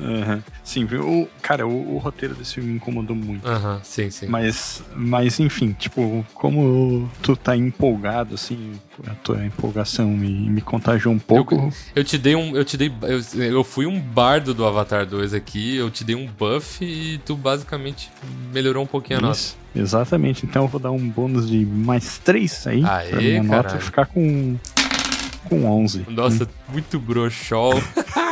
[0.00, 0.42] Aham.
[0.64, 3.46] Sim, o, cara, o, o roteiro desse filme me incomodou muito.
[3.46, 4.26] Aham, sim, sim.
[4.26, 8.72] Mas, mas enfim, tipo, como tu tá empolgado, assim,
[9.06, 11.72] a tua empolgação me, me contagiou um pouco.
[11.94, 12.56] Eu te dei um.
[12.56, 12.92] Eu te dei.
[13.02, 17.18] Eu, eu fui um bardo do Avatar 2 aqui, eu te dei um buff e
[17.18, 18.10] tu basicamente
[18.52, 19.38] melhorou um pouquinho a nota.
[19.38, 20.46] Isso, exatamente.
[20.46, 23.80] Então eu vou dar um bônus de mais 3 aí Aê, pra minha nota caralho.
[23.84, 24.56] ficar com,
[25.44, 26.06] com 11.
[26.08, 27.74] Nossa, muito broxol.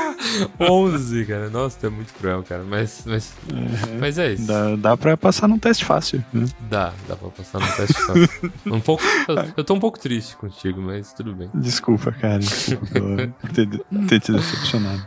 [0.59, 1.49] 11, cara.
[1.51, 2.65] Nossa, tu é muito cruel, cara.
[2.65, 3.35] Mas, mas,
[3.99, 4.47] mas é isso.
[4.47, 6.47] Dá, dá pra passar num teste fácil, né?
[6.69, 8.53] Dá, dá pra passar no teste fácil.
[8.67, 9.03] um pouco,
[9.57, 11.51] eu, tô um pouco triste contigo, mas tudo bem.
[11.55, 12.39] Desculpa, cara.
[12.39, 12.87] Desculpa
[13.41, 13.69] por ter,
[14.09, 15.07] ter te decepcionado.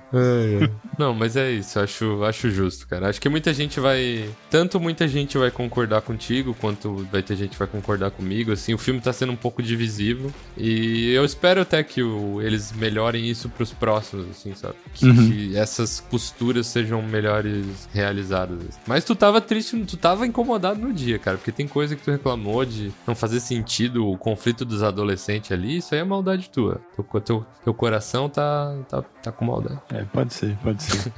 [0.97, 3.09] Não, mas é isso, acho, acho justo, cara.
[3.09, 4.29] Acho que muita gente vai.
[4.49, 8.51] Tanto muita gente vai concordar contigo, quanto vai ter gente que vai concordar comigo.
[8.51, 10.31] Assim, o filme tá sendo um pouco divisivo.
[10.57, 14.75] E eu espero até que o- eles melhorem isso pros próximos, assim, sabe?
[15.01, 15.29] Que, Uhum.
[15.29, 18.79] que essas costuras sejam melhores realizadas.
[18.85, 22.11] Mas tu tava triste, tu tava incomodado no dia, cara, porque tem coisa que tu
[22.11, 26.79] reclamou de não fazer sentido o conflito dos adolescentes ali, isso aí é maldade tua.
[26.95, 29.79] Teu, teu, teu coração tá, tá, tá com maldade.
[29.91, 31.11] É, pode ser, pode ser.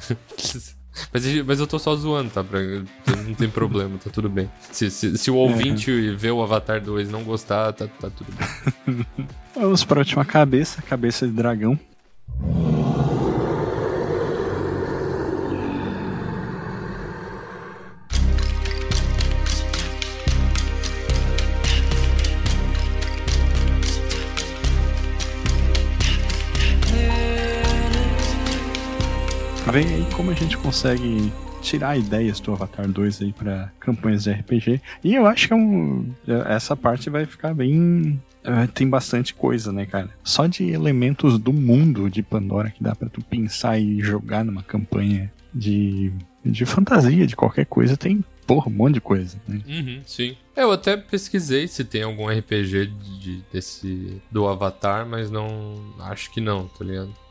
[1.12, 2.46] Mas, mas eu tô só zoando, tá?
[3.26, 4.48] Não tem problema, tá tudo bem.
[4.72, 8.32] Se, se, se o ouvinte ver o Avatar 2 e não gostar, tá, tá tudo
[8.32, 9.04] bem.
[9.60, 11.80] Vamos para a última cabeça, cabeça de dragão.
[29.74, 34.32] Vem aí como a gente consegue tirar ideias do Avatar 2 aí para campanhas de
[34.32, 34.80] RPG.
[35.04, 36.14] E eu acho que é um,
[36.48, 40.12] essa parte vai ficar bem é, tem bastante coisa, né, cara?
[40.24, 44.62] Só de elementos do mundo de Pandora que dá pra tu pensar e jogar numa
[44.62, 46.14] campanha de,
[46.46, 49.60] de fantasia, de qualquer coisa, tem, porra, um monte de coisa, né?
[49.68, 50.38] Uhum, sim.
[50.56, 55.74] Eu até pesquisei se tem algum RPG de, desse do Avatar, mas não.
[56.02, 57.23] Acho que não, tá ligado?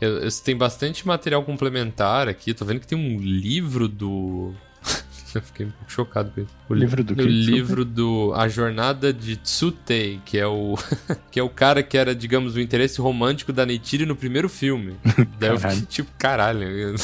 [0.00, 2.54] Eu, eu- tem bastante material complementar aqui.
[2.54, 4.52] Tô vendo que tem um livro do.
[5.34, 6.50] eu fiquei um pouco chocado com isso.
[6.68, 7.22] O li- Livro do O quê?
[7.22, 10.76] livro do A Jornada de Tsutei, que é o
[11.30, 14.94] que é o cara que era, digamos, o interesse romântico da Neytiri no primeiro filme.
[15.38, 16.94] Daí eu fiquei tipo, caralho, eu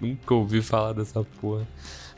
[0.00, 1.66] nunca ouvi falar dessa porra.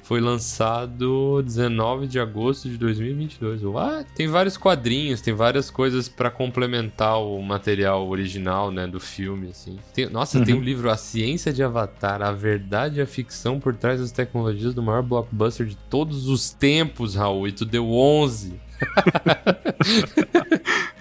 [0.05, 3.63] Foi lançado 19 de agosto de 2022.
[3.75, 9.49] Ah, tem vários quadrinhos, tem várias coisas pra complementar o material original, né, do filme,
[9.49, 9.79] assim.
[9.95, 13.75] Tem- nossa, tem um livro A Ciência de Avatar, a verdade e a ficção por
[13.75, 18.61] trás das tecnologias do maior blockbuster de todos os tempos, Raul, e tu deu 11.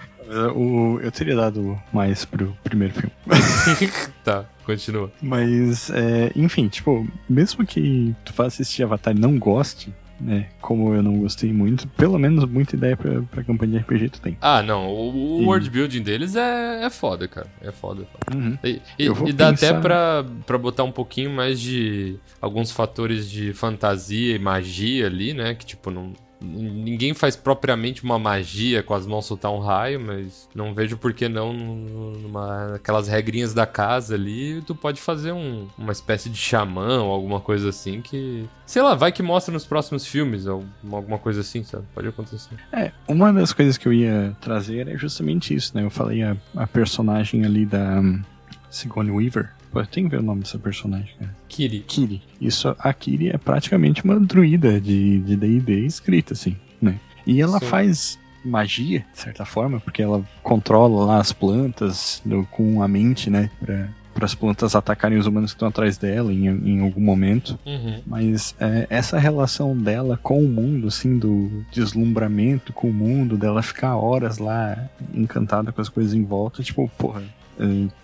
[0.54, 3.12] O, eu teria dado mais pro primeiro filme.
[4.24, 5.10] tá, continua.
[5.22, 10.46] Mas, é, enfim, tipo, mesmo que tu vá assistir Avatar e não goste, né?
[10.60, 14.20] Como eu não gostei muito, pelo menos muita ideia pra, pra campanha de RPG tu
[14.20, 14.38] tem.
[14.40, 17.48] Ah, não, o, o E- world building deles é, é foda, cara.
[17.60, 18.02] É foda.
[18.02, 18.36] é foda.
[18.44, 18.58] Uhum.
[18.64, 23.28] E, e- e dá pensar- até pra, pra botar um pouquinho mais de alguns fatores
[23.28, 25.54] de fantasia e magia ali, né?
[25.54, 26.12] Que tipo, não.
[26.44, 31.12] Ninguém faz propriamente uma magia com as mãos soltar um raio, mas não vejo por
[31.12, 36.28] que não num- numa, aquelas regrinhas da casa ali, tu pode fazer um- uma espécie
[36.28, 38.44] de xamã ou alguma coisa assim que.
[38.66, 41.84] Sei lá, vai que mostra nos próximos filmes, alguma coisa assim, sabe?
[41.94, 42.54] Pode acontecer.
[42.72, 45.82] É, uma das coisas que eu ia trazer é justamente isso, né?
[45.84, 48.22] Eu falei a, a personagem ali da hum,
[48.70, 49.50] Sigourney Weaver.
[49.90, 51.34] Tenho que ver o nome dessa personagem, cara.
[51.48, 51.80] Kiri.
[51.86, 52.22] Kiri.
[52.40, 56.98] Isso, a Kiri é praticamente uma druida de de D&D escrita, assim, né?
[57.26, 57.66] E ela Sim.
[57.66, 63.30] faz magia, de certa forma, porque ela controla lá as plantas do- com a mente,
[63.30, 63.50] né?
[63.58, 67.58] Pra, para as plantas atacarem os humanos que estão atrás dela em, em algum momento.
[67.66, 68.00] Uhum.
[68.06, 73.62] Mas é, essa relação dela com o mundo, assim, do deslumbramento com o mundo, dela
[73.62, 74.78] ficar horas lá
[75.12, 77.22] encantada com as coisas em volta, tipo, porra,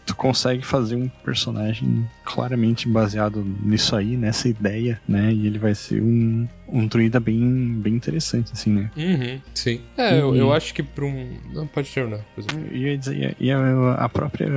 [0.07, 5.33] tu consegue fazer um personagem claramente baseado nisso aí, nessa ideia, né?
[5.33, 7.41] E ele vai ser um, um druida bem,
[7.81, 8.91] bem interessante, assim, né?
[8.97, 9.81] Uhum, sim.
[9.97, 10.35] É, eu, Uhum.
[10.37, 11.37] eu acho que pra um.
[11.53, 12.25] Não, pode terminar.
[12.35, 12.69] por exemplo.
[12.73, 14.49] Eu ia dizer, e a, a própria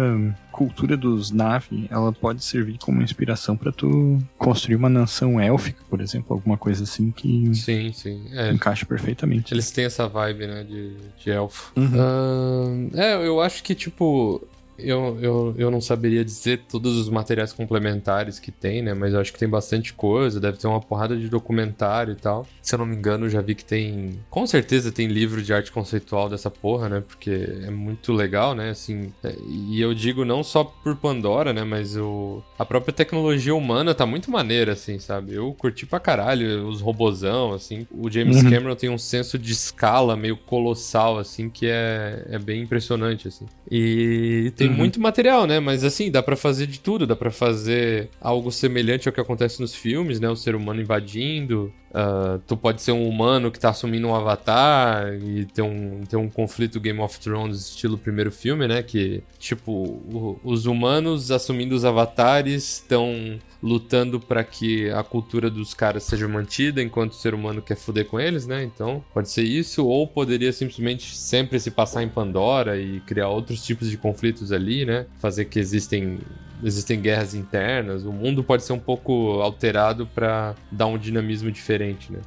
[0.52, 6.00] cultura dos Na'vi, ela pode servir como inspiração para tu construir uma nação élfica, por
[6.00, 8.26] exemplo, alguma coisa assim que Sim, sim.
[8.34, 9.54] É, encaixa perfeitamente.
[9.54, 11.72] eles têm essa vibe, né, de, de elfo.
[11.76, 12.90] Uhum.
[12.94, 14.42] É, eu acho que, tipo.
[14.84, 18.94] Eu, eu, eu não saberia dizer todos os materiais complementares que tem, né?
[18.94, 20.40] Mas eu acho que tem bastante coisa.
[20.40, 22.46] Deve ter uma porrada de documentário e tal.
[22.62, 24.20] Se eu não me engano, eu já vi que tem.
[24.30, 27.04] Com certeza tem livro de arte conceitual dessa porra, né?
[27.08, 27.32] Porque
[27.64, 28.70] é muito legal, né?
[28.70, 29.12] Assim.
[29.24, 31.64] é, E eu digo não só por Pandora, né?
[31.64, 32.42] Mas o...
[32.58, 35.34] a própria tecnologia humana tá muito maneira, assim, sabe?
[35.34, 37.88] Eu curti pra caralho os robozão, assim.
[37.92, 38.50] O James Uhum.
[38.50, 43.46] Cameron tem um senso de escala meio colossal, assim, que é, é bem impressionante, assim.
[43.70, 44.73] E tem.
[44.74, 45.60] Muito material, né?
[45.60, 47.06] Mas assim, dá pra fazer de tudo.
[47.08, 50.30] Dá pra fazer algo semelhante ao que acontece nos filmes, né?
[50.30, 51.72] O ser humano invadindo.
[51.94, 56.16] ah, tu pode ser um humano que tá assumindo um avatar e ter um, ter
[56.18, 58.82] um conflito Game of Thrones estilo primeiro filme, né?
[58.82, 65.74] Que, tipo, o- os humanos assumindo os avatares estão lutando pra que a cultura dos
[65.74, 68.62] caras seja mantida enquanto o ser humano quer foder com eles, né?
[68.62, 73.66] Então, pode ser isso, ou poderia simplesmente sempre se passar em Pandora e criar outros
[73.66, 75.06] tipos de conflitos ali, né?
[75.18, 76.20] Fazer que existem
[76.64, 82.12] existem guerras internas, o mundo pode ser um pouco alterado pra dar um dinamismo diferente,
[82.12, 82.20] né?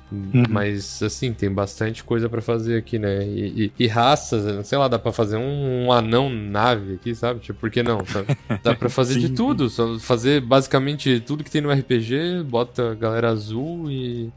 [0.49, 3.25] Mas, assim, tem bastante coisa pra fazer aqui, né?
[3.27, 7.41] E, e- e raças, sei lá, dá pra fazer um, um anão nave aqui, sabe?
[7.41, 8.37] Tipo, por que não, sabe?
[8.63, 12.95] Dá pra fazer de tudo, só fazer basicamente tudo que tem no RPG, bota a
[12.95, 14.31] galera azul e,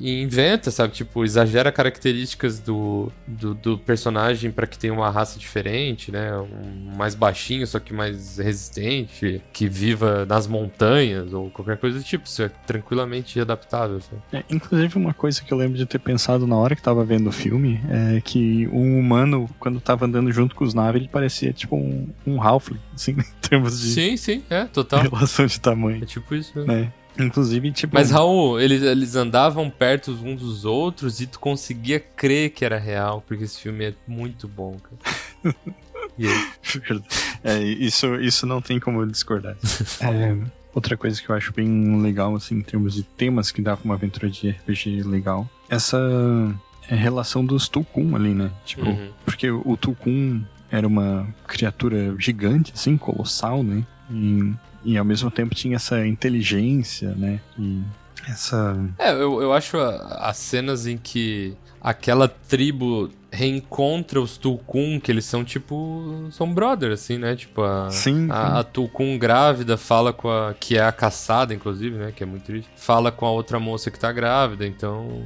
[0.00, 0.92] e inventa, sabe?
[0.94, 6.32] Tipo, exagera características do, do, do personagem pra que tenha uma raça diferente, né?
[6.38, 12.04] Um mais baixinho, só que mais resistente, que viva nas montanhas ou qualquer coisa do
[12.04, 12.26] tipo.
[12.26, 14.22] Isso é tranquilamente adaptável, sabe?
[14.32, 17.28] É, inclusive, uma coisa que eu lembro de ter pensado na hora que tava vendo
[17.28, 21.52] o filme é que um humano, quando tava andando junto com os naves, ele parecia
[21.52, 25.02] tipo um, um Halfling, assim, em termos de Sim, sim, é, total.
[25.02, 26.64] relação de É tamanho, tipo isso, né?
[26.64, 26.92] né?
[27.18, 27.94] Inclusive, tipo.
[27.94, 32.78] Mas, Raul, eles, eles andavam perto uns dos outros e tu conseguia crer que era
[32.78, 35.54] real, porque esse filme é muito bom, cara.
[36.18, 36.46] E aí?
[37.44, 39.56] É, isso, isso não tem como eu discordar.
[40.00, 40.36] É,
[40.74, 43.84] outra coisa que eu acho bem legal, assim, em termos de temas que dá pra
[43.84, 45.98] uma aventura de RPG legal, essa
[46.88, 48.50] é, relação dos Tulkun ali, né?
[48.64, 49.10] Tipo, Uhum.
[49.24, 53.84] porque o Tulkun era uma criatura gigante, assim, colossal, né?
[54.10, 54.52] E,
[54.84, 57.40] e ao mesmo tempo tinha essa inteligência, né?
[57.58, 57.82] E
[58.28, 58.76] essa.
[58.98, 65.24] É, eu, eu acho as cenas em que aquela tribo reencontra os Tulkun, que eles
[65.24, 66.28] são tipo.
[66.30, 67.34] são brother, assim, né?
[67.34, 67.90] Tipo, a.
[67.90, 70.54] Sim, A, a Tulkun grávida fala com a.
[70.54, 72.12] que é a caçada, inclusive, né?
[72.14, 72.70] Que é muito triste.
[72.76, 75.24] Fala com a outra moça que tá grávida, então.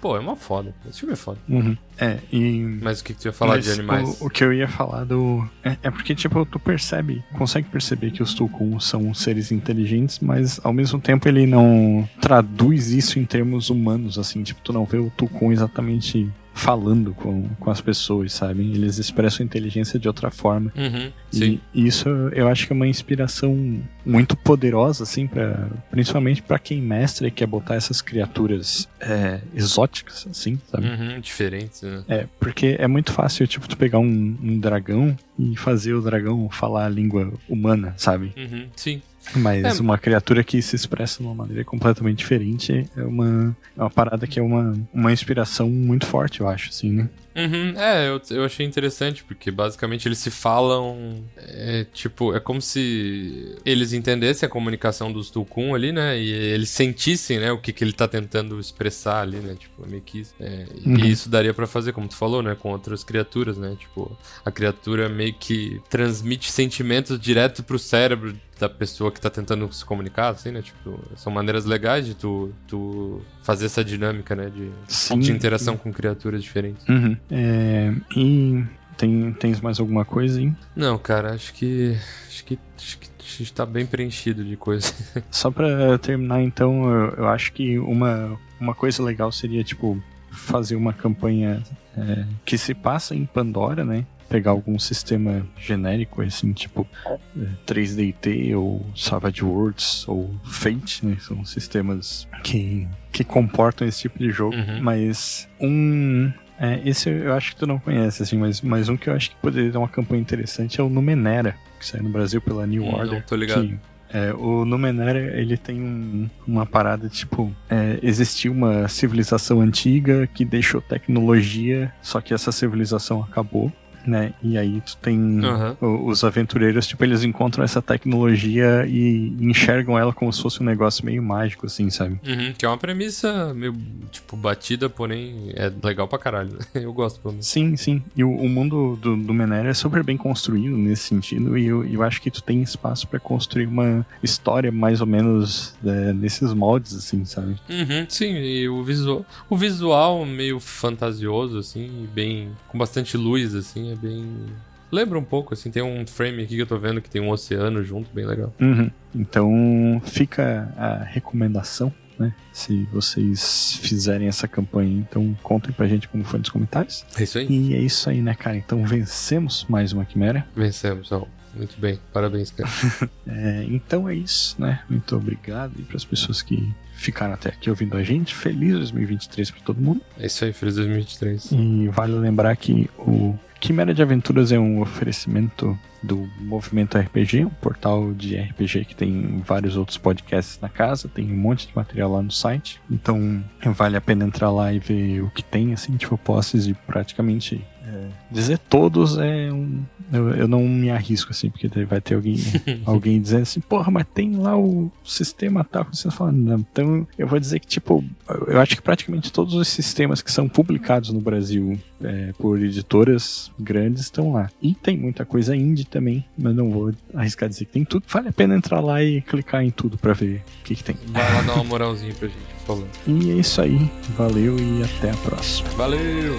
[0.00, 0.74] Pô, é uma foda.
[0.88, 1.38] Esse filme é foda.
[1.48, 1.76] Uhum.
[1.98, 2.78] É, e.
[2.80, 4.20] Mas o que, que tu ia falar Mas de animais?
[4.20, 5.46] O, o que eu ia falar do.
[5.62, 10.58] É, é porque, tipo, tu percebe, consegue perceber que os Tulkun são seres inteligentes, mas
[10.64, 14.42] ao mesmo tempo ele não traduz isso em termos humanos, assim.
[14.42, 18.62] Tipo, tu não vê o Tulkun exatamente falando com, com as pessoas, sabe?
[18.62, 20.72] Eles expressam inteligência de outra forma.
[20.76, 21.10] Uhum.
[21.32, 26.80] E isso eu acho que é uma inspiração muito poderosa, assim, pra, principalmente pra quem
[26.80, 30.86] mestra e quer botar essas criaturas é, exóticas, assim, sabe?
[30.88, 32.04] Uhum, diferentes, né?
[32.08, 36.48] É, porque é muito fácil, tipo, tu pegar um, um dragão e fazer o dragão
[36.50, 38.32] falar a língua humana, sabe?
[38.36, 39.00] Uhum, sim.
[39.36, 39.82] Mas É.
[39.82, 44.26] uma criatura que se expressa de uma maneira completamente diferente é uma, é uma parada
[44.26, 47.08] que é uma, uma inspiração muito forte, eu acho, assim, né?
[47.36, 51.22] Uhum, é, eu, eu achei interessante, porque basicamente eles se falam.
[51.38, 56.18] É, tipo, é como se eles entendessem a comunicação dos Tulkun ali, né?
[56.20, 59.54] E eles sentissem, né, o que, que ele tá tentando expressar ali, né?
[59.54, 60.34] Tipo, meio que isso.
[60.40, 60.96] É, Uhum.
[61.04, 62.56] E isso daria pra fazer, como tu falou, né?
[62.58, 63.76] Com outras criaturas, né?
[63.78, 69.72] Tipo, a criatura meio que transmite sentimentos direto pro cérebro da pessoa que tá tentando
[69.72, 70.60] se comunicar, assim, né?
[70.60, 74.50] Tipo, são maneiras legais de tu, tu fazer essa dinâmica, né?
[74.54, 75.18] De, Sim.
[75.18, 76.86] de interação com criaturas diferentes.
[76.86, 77.16] Uhum.
[77.30, 78.62] É, e
[78.96, 80.54] tem, tens mais alguma coisa, hein?
[80.76, 81.96] Não, cara, acho que.
[82.28, 84.92] Acho que, acho que a gente tá bem preenchido de coisa.
[85.30, 90.00] Só pra terminar, então, eu, eu acho que uma, uma coisa legal seria, tipo,
[90.30, 91.62] fazer uma campanha
[91.96, 94.04] é, que se passa em Pandora, né?
[94.30, 101.16] Pegar algum sistema genérico, assim, tipo é, 3DT ou Savage Worlds ou Fate, né?
[101.20, 104.54] São sistemas que, que comportam esse tipo de jogo.
[104.56, 104.80] Uhum.
[104.80, 106.32] Mas um.
[106.60, 109.30] é, esse eu acho que tu não conhece, assim, mas, mas um que eu acho
[109.30, 112.84] que poderia dar uma campanha interessante é o Numenera, que saiu no Brasil pela New
[112.84, 113.14] Hum, Order.
[113.14, 113.66] não tô ligado.
[113.66, 113.78] que
[114.12, 120.44] é, o Numenera, ele tem um- uma parada tipo: é, existiu uma civilização antiga que
[120.44, 123.72] deixou tecnologia, só que essa civilização acabou.
[124.06, 124.32] Né?
[124.42, 125.40] E aí tu tem
[125.80, 130.64] o- os aventureiros, tipo, eles encontram essa tecnologia e enxergam ela como se fosse um
[130.66, 132.18] negócio meio mágico, assim, sabe?
[132.26, 133.74] Uhum, que é uma premissa meio,
[134.10, 136.58] tipo, batida, porém é legal pra caralho.
[136.74, 137.46] Eu gosto, pelo menos.
[137.46, 138.02] Sim, sim.
[138.16, 141.84] E o, o mundo do, do Menera é super bem construído nesse sentido, e eu,
[141.84, 146.52] eu acho que tu tem espaço pra construir uma história mais ou menos é, nesses
[146.54, 147.56] moldes, assim, sabe?
[147.68, 152.50] Uhum, sim, e o visual, o visual meio fantasioso, assim, bem.
[152.68, 154.46] com bastante luz, assim, é bem.
[154.90, 157.30] Lembra um pouco, assim, tem um frame aqui que eu tô vendo que tem um
[157.30, 158.52] oceano junto, bem legal.
[158.60, 158.90] Uhum.
[159.14, 162.34] Então fica a recomendação, né?
[162.52, 167.06] Se vocês fizerem essa campanha, então contem pra gente como foi nos comentários.
[167.16, 167.46] É isso aí.
[167.48, 168.56] E é isso aí, né, cara?
[168.56, 170.46] Então vencemos mais uma quimera.
[170.56, 171.24] Vencemos, ó.
[171.54, 172.68] Muito bem, parabéns, cara.
[173.26, 174.80] É, então é isso, né?
[174.88, 178.34] Muito obrigado e para as pessoas que ficaram até aqui ouvindo a gente.
[178.34, 180.00] Feliz 2023 para todo mundo.
[180.18, 181.52] É isso aí, feliz 2023.
[181.52, 187.50] E vale lembrar que o Quimera de Aventuras é um oferecimento do Movimento RPG, um
[187.50, 192.12] portal de RPG que tem vários outros podcasts na casa, tem um monte de material
[192.12, 192.80] lá no site.
[192.90, 193.44] Então
[193.76, 197.62] vale a pena entrar lá e ver o que tem, assim, tipo, posts de praticamente
[197.90, 199.82] É, dizer todos é um.
[200.12, 202.36] Eu, eu não me arrisco assim, porque vai ter alguém,
[202.84, 206.36] alguém dizendo assim, porra, mas tem lá o sistema tal que você falando.
[206.36, 206.58] Não.
[206.58, 208.04] Então eu vou dizer que, tipo,
[208.46, 213.50] eu acho que praticamente todos os sistemas que são publicados no Brasil é, por editoras
[213.58, 214.50] grandes estão lá.
[214.60, 218.04] E tem muita coisa indie também, mas não vou arriscar dizer que tem tudo.
[218.08, 220.96] Vale a pena entrar lá e clicar em tudo pra ver o que, que tem.
[221.08, 222.88] Vai lá dar uma moralzinha pra gente, por favor.
[223.06, 223.90] E é isso aí.
[224.16, 225.68] Valeu e até a próxima.
[225.70, 226.38] Valeu!